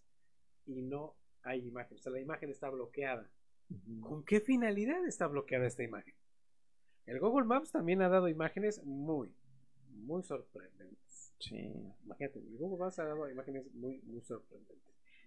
[0.66, 1.98] y no hay imagen.
[1.98, 3.30] O sea, la imagen está bloqueada.
[4.02, 6.14] ¿Con qué finalidad está bloqueada esta imagen?
[7.06, 9.34] El Google Maps también ha dado imágenes muy,
[9.90, 11.34] muy sorprendentes.
[11.40, 11.74] Sí.
[12.06, 14.80] Imagínate, el Google Maps ha dado imágenes muy, muy sorprendentes.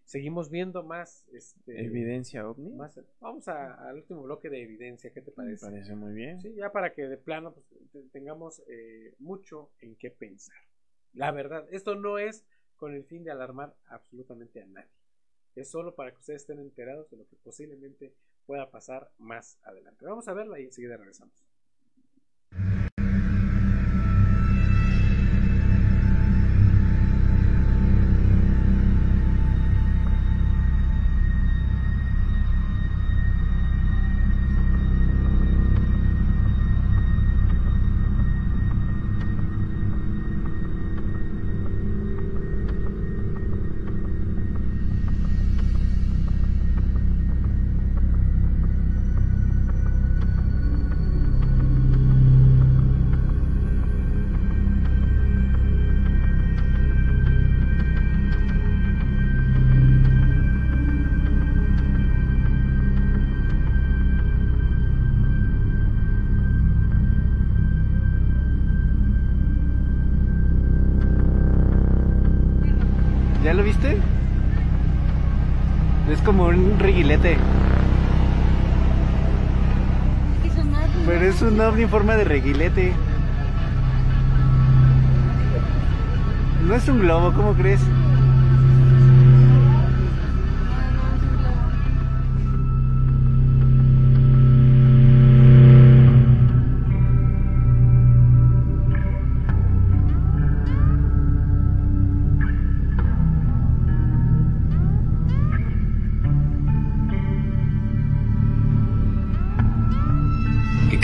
[0.05, 2.71] Seguimos viendo más este, Evidencia ovni.
[2.77, 5.67] más- vamos a- al último bloque de evidencia, ¿qué te Me parece?
[5.67, 6.41] parece muy bien.
[6.41, 10.57] Sí, ya para que de plano pues, te- tengamos eh, mucho en qué pensar.
[11.13, 12.47] La verdad, esto no es
[12.77, 14.91] con el fin de alarmar absolutamente a nadie.
[15.57, 18.15] Es solo para que ustedes estén enterados de lo que posiblemente
[18.47, 20.05] pueda pasar más adelante.
[20.05, 21.35] Vamos a verla y enseguida regresamos.
[76.87, 77.37] Un reguilete.
[81.05, 82.93] Pero es un ovni en forma de reguilete.
[86.67, 87.81] No es un globo, ¿cómo crees?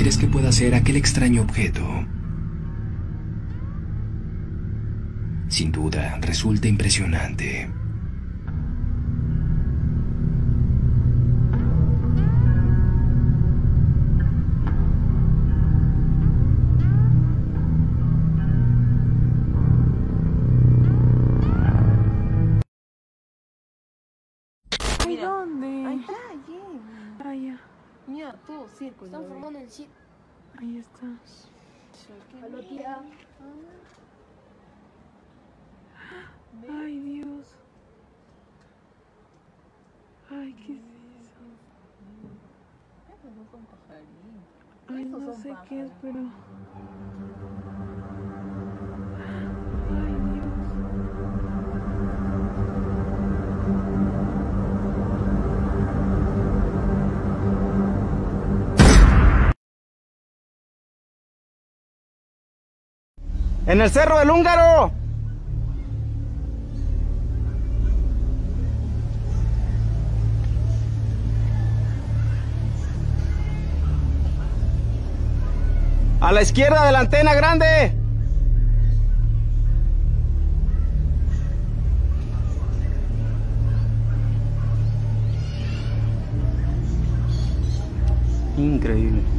[0.02, 1.86] Crees que pueda ser aquel extraño objeto?
[5.48, 7.70] Sin duda, resulta impresionante.
[29.04, 29.98] Están formando el círculo.
[30.58, 31.06] Ahí está.
[36.70, 37.56] Ay, Dios.
[40.30, 40.78] Ay, ¿qué es
[41.20, 41.40] eso?
[44.88, 46.20] Ay, no sé qué es, pero...
[63.72, 64.92] En el cerro del húngaro.
[76.20, 77.96] A la izquierda de la antena grande.
[88.58, 89.31] Increíble.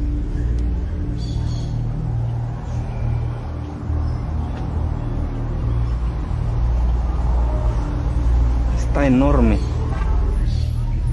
[8.94, 9.58] Está enorme.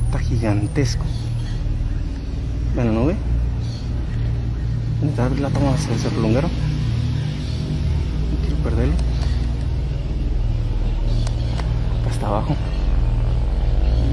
[0.05, 1.03] Está gigantesco.
[2.77, 3.17] ¿Ven la nube?
[5.41, 6.49] La toma hacia el cerro quiero
[8.63, 8.93] perderlo.
[12.11, 12.55] Está abajo.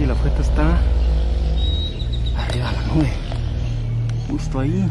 [0.01, 0.79] Y la fueta está
[2.37, 3.11] arriba de la nube.
[4.29, 4.89] Justo ahí.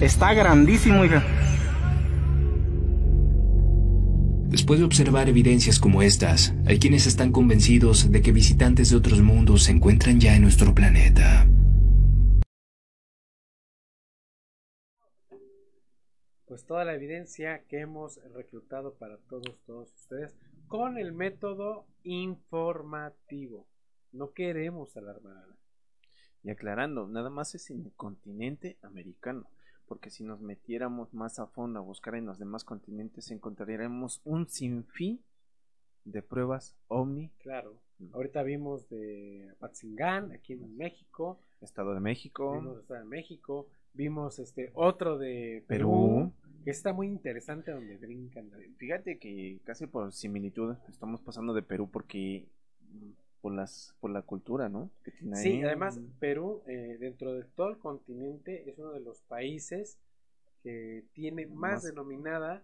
[0.00, 1.24] Está grandísimo, hija.
[4.50, 9.22] Después de observar evidencias como estas, hay quienes están convencidos de que visitantes de otros
[9.22, 11.46] mundos se encuentran ya en nuestro planeta.
[16.46, 20.34] Pues toda la evidencia que hemos reclutado para todos, todos ustedes
[20.66, 23.68] con el método informativo.
[24.10, 25.54] No queremos alarmar a la
[26.42, 29.46] Y aclarando, nada más es en el continente americano,
[29.90, 34.48] porque si nos metiéramos más a fondo a buscar en los demás continentes encontraríamos un
[34.48, 35.20] sinfín
[36.04, 37.32] de pruebas ovni.
[37.40, 37.74] Claro.
[38.12, 41.40] Ahorita vimos de Apatzingán, aquí en México.
[41.60, 42.52] Estado de México.
[42.52, 43.66] Vimos el Estado de México.
[43.92, 46.30] Vimos este otro de Perú.
[46.38, 46.62] Perú.
[46.62, 48.48] Que está muy interesante donde brincan.
[48.76, 52.46] Fíjate que casi por similitud estamos pasando de Perú porque
[53.40, 54.90] por las por la cultura, ¿no?
[55.04, 55.62] Que tiene Sí, ahí.
[55.64, 59.98] además Perú, eh, dentro de todo el continente, es uno de los países
[60.62, 62.62] que tiene más, Más- denominada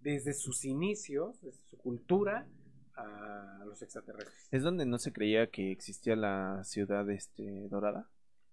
[0.00, 2.46] desde sus inicios, desde su cultura,
[2.94, 4.48] a los extraterrestres.
[4.50, 8.08] es donde no se creía que existía la ciudad este dorada.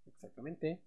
[0.06, 0.80] Exactamente.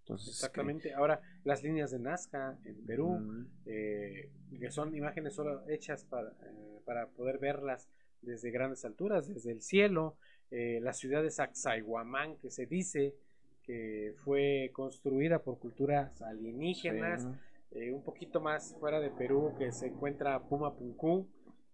[0.00, 0.92] Entonces, Exactamente.
[0.92, 6.80] Ahora, las líneas de Nazca en Perú, eh, que son imágenes solo hechas para, eh,
[6.84, 7.88] para poder verlas
[8.24, 10.16] desde grandes alturas, desde el cielo.
[10.50, 13.14] Eh, la ciudad de Sacsayhuamán, que se dice
[13.62, 17.22] que fue construida por culturas alienígenas.
[17.22, 17.28] Sí.
[17.72, 21.26] Eh, un poquito más fuera de Perú, que se encuentra Puma Punku,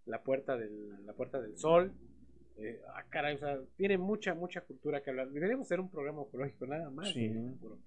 [0.06, 1.92] la puerta del, la puerta del sol.
[2.56, 5.28] Eh, ah, caray, o sea, tiene mucha, mucha cultura que hablar.
[5.28, 7.12] Deberíamos hacer un programa ecológico, nada más.
[7.12, 7.28] Sí.
[7.28, 7.78] Perú.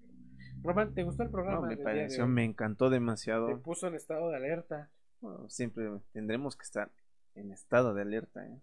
[0.62, 1.62] Román, ¿te gustó el programa?
[1.62, 3.60] No, me pareció, me encantó Te demasiado.
[3.62, 4.90] puso en estado de alerta.
[5.20, 6.90] Bueno, siempre tendremos que estar
[7.34, 8.46] en estado de alerta.
[8.46, 8.60] ¿eh?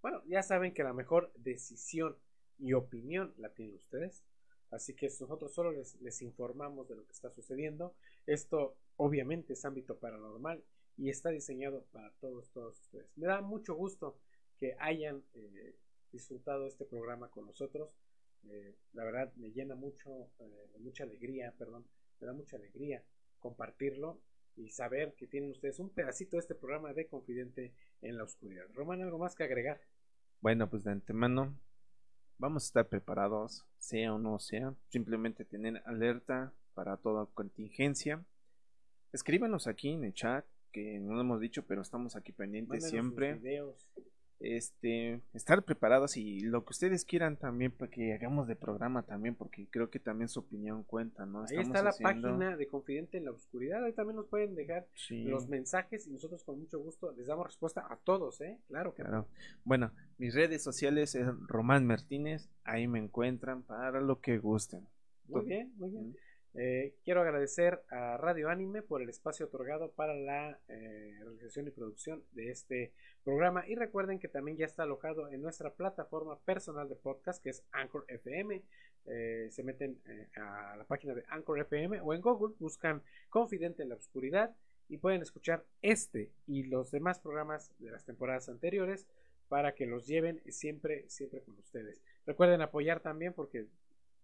[0.00, 2.16] Bueno, ya saben que la mejor decisión
[2.58, 4.22] y opinión la tienen ustedes.
[4.70, 7.94] Así que nosotros solo les, les informamos de lo que está sucediendo.
[8.26, 10.64] Esto obviamente es ámbito paranormal
[10.96, 13.06] y está diseñado para todos, todos ustedes.
[13.16, 14.18] Me da mucho gusto
[14.58, 15.74] que hayan eh,
[16.12, 17.90] disfrutado este programa con nosotros.
[18.48, 21.84] Eh, la verdad me llena mucho, eh, mucha alegría, perdón,
[22.20, 23.02] me da mucha alegría
[23.40, 24.20] compartirlo
[24.56, 28.64] y saber que tienen ustedes un pedacito de este programa de Confidente en la Oscuridad.
[28.74, 29.80] Román, ¿algo más que agregar?
[30.40, 31.54] Bueno, pues de antemano
[32.38, 38.24] vamos a estar preparados, sea o no sea, simplemente tener alerta para toda contingencia.
[39.12, 43.34] Escríbanos aquí en el chat, que no lo hemos dicho, pero estamos aquí pendientes siempre.
[43.34, 43.88] sus videos.
[44.44, 49.36] Este, estar preparados y lo que ustedes quieran también para que hagamos de programa también,
[49.36, 51.40] porque creo que también su opinión cuenta, ¿no?
[51.42, 53.84] Ahí Estamos está la haciendo- página de Confidente en la Oscuridad.
[53.84, 55.22] Ahí también nos pueden dejar Sí.
[55.24, 58.58] los mensajes y nosotros con mucho gusto les damos respuesta a todos, ¿eh?
[58.66, 59.28] Claro que Claro.
[59.64, 64.86] Bueno, mis redes sociales es Román Martínez, ahí me encuentran para lo que gusten.
[65.28, 66.16] Muy bien, muy bien.
[66.54, 71.70] Eh, quiero agradecer a Radio Anime por el espacio otorgado para la eh, realización y
[71.70, 72.92] producción de este
[73.24, 73.66] programa.
[73.66, 77.64] Y recuerden que también ya está alojado en nuestra plataforma personal de podcast, que es
[77.72, 78.62] Anchor FM.
[79.06, 79.98] Eh, se meten
[80.36, 84.54] a la página de Anchor FM o en Google, buscan Confidente en la Oscuridad
[84.88, 89.06] y pueden escuchar este y los demás programas de las temporadas anteriores
[89.48, 92.00] para que los lleven siempre, siempre con ustedes.
[92.26, 93.66] Recuerden apoyar también porque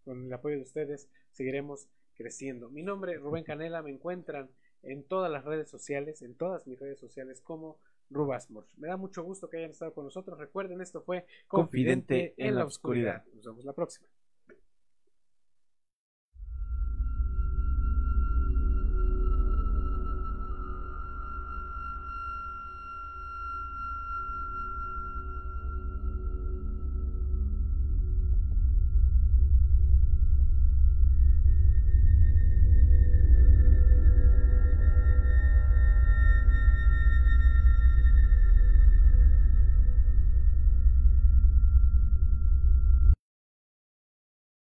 [0.05, 1.89] con el apoyo de ustedes seguiremos
[2.19, 2.69] creciendo.
[2.69, 4.51] Mi nombre es Rubén Canela, me encuentran
[4.83, 7.79] en todas las redes sociales, en todas mis redes sociales como
[8.11, 8.69] Rubas Morch.
[8.77, 10.39] Me da mucho gusto que hayan estado con nosotros.
[10.39, 13.25] Recuerden, esto fue Confidente en la Oscuridad.
[13.35, 14.09] Nos vemos la próxima.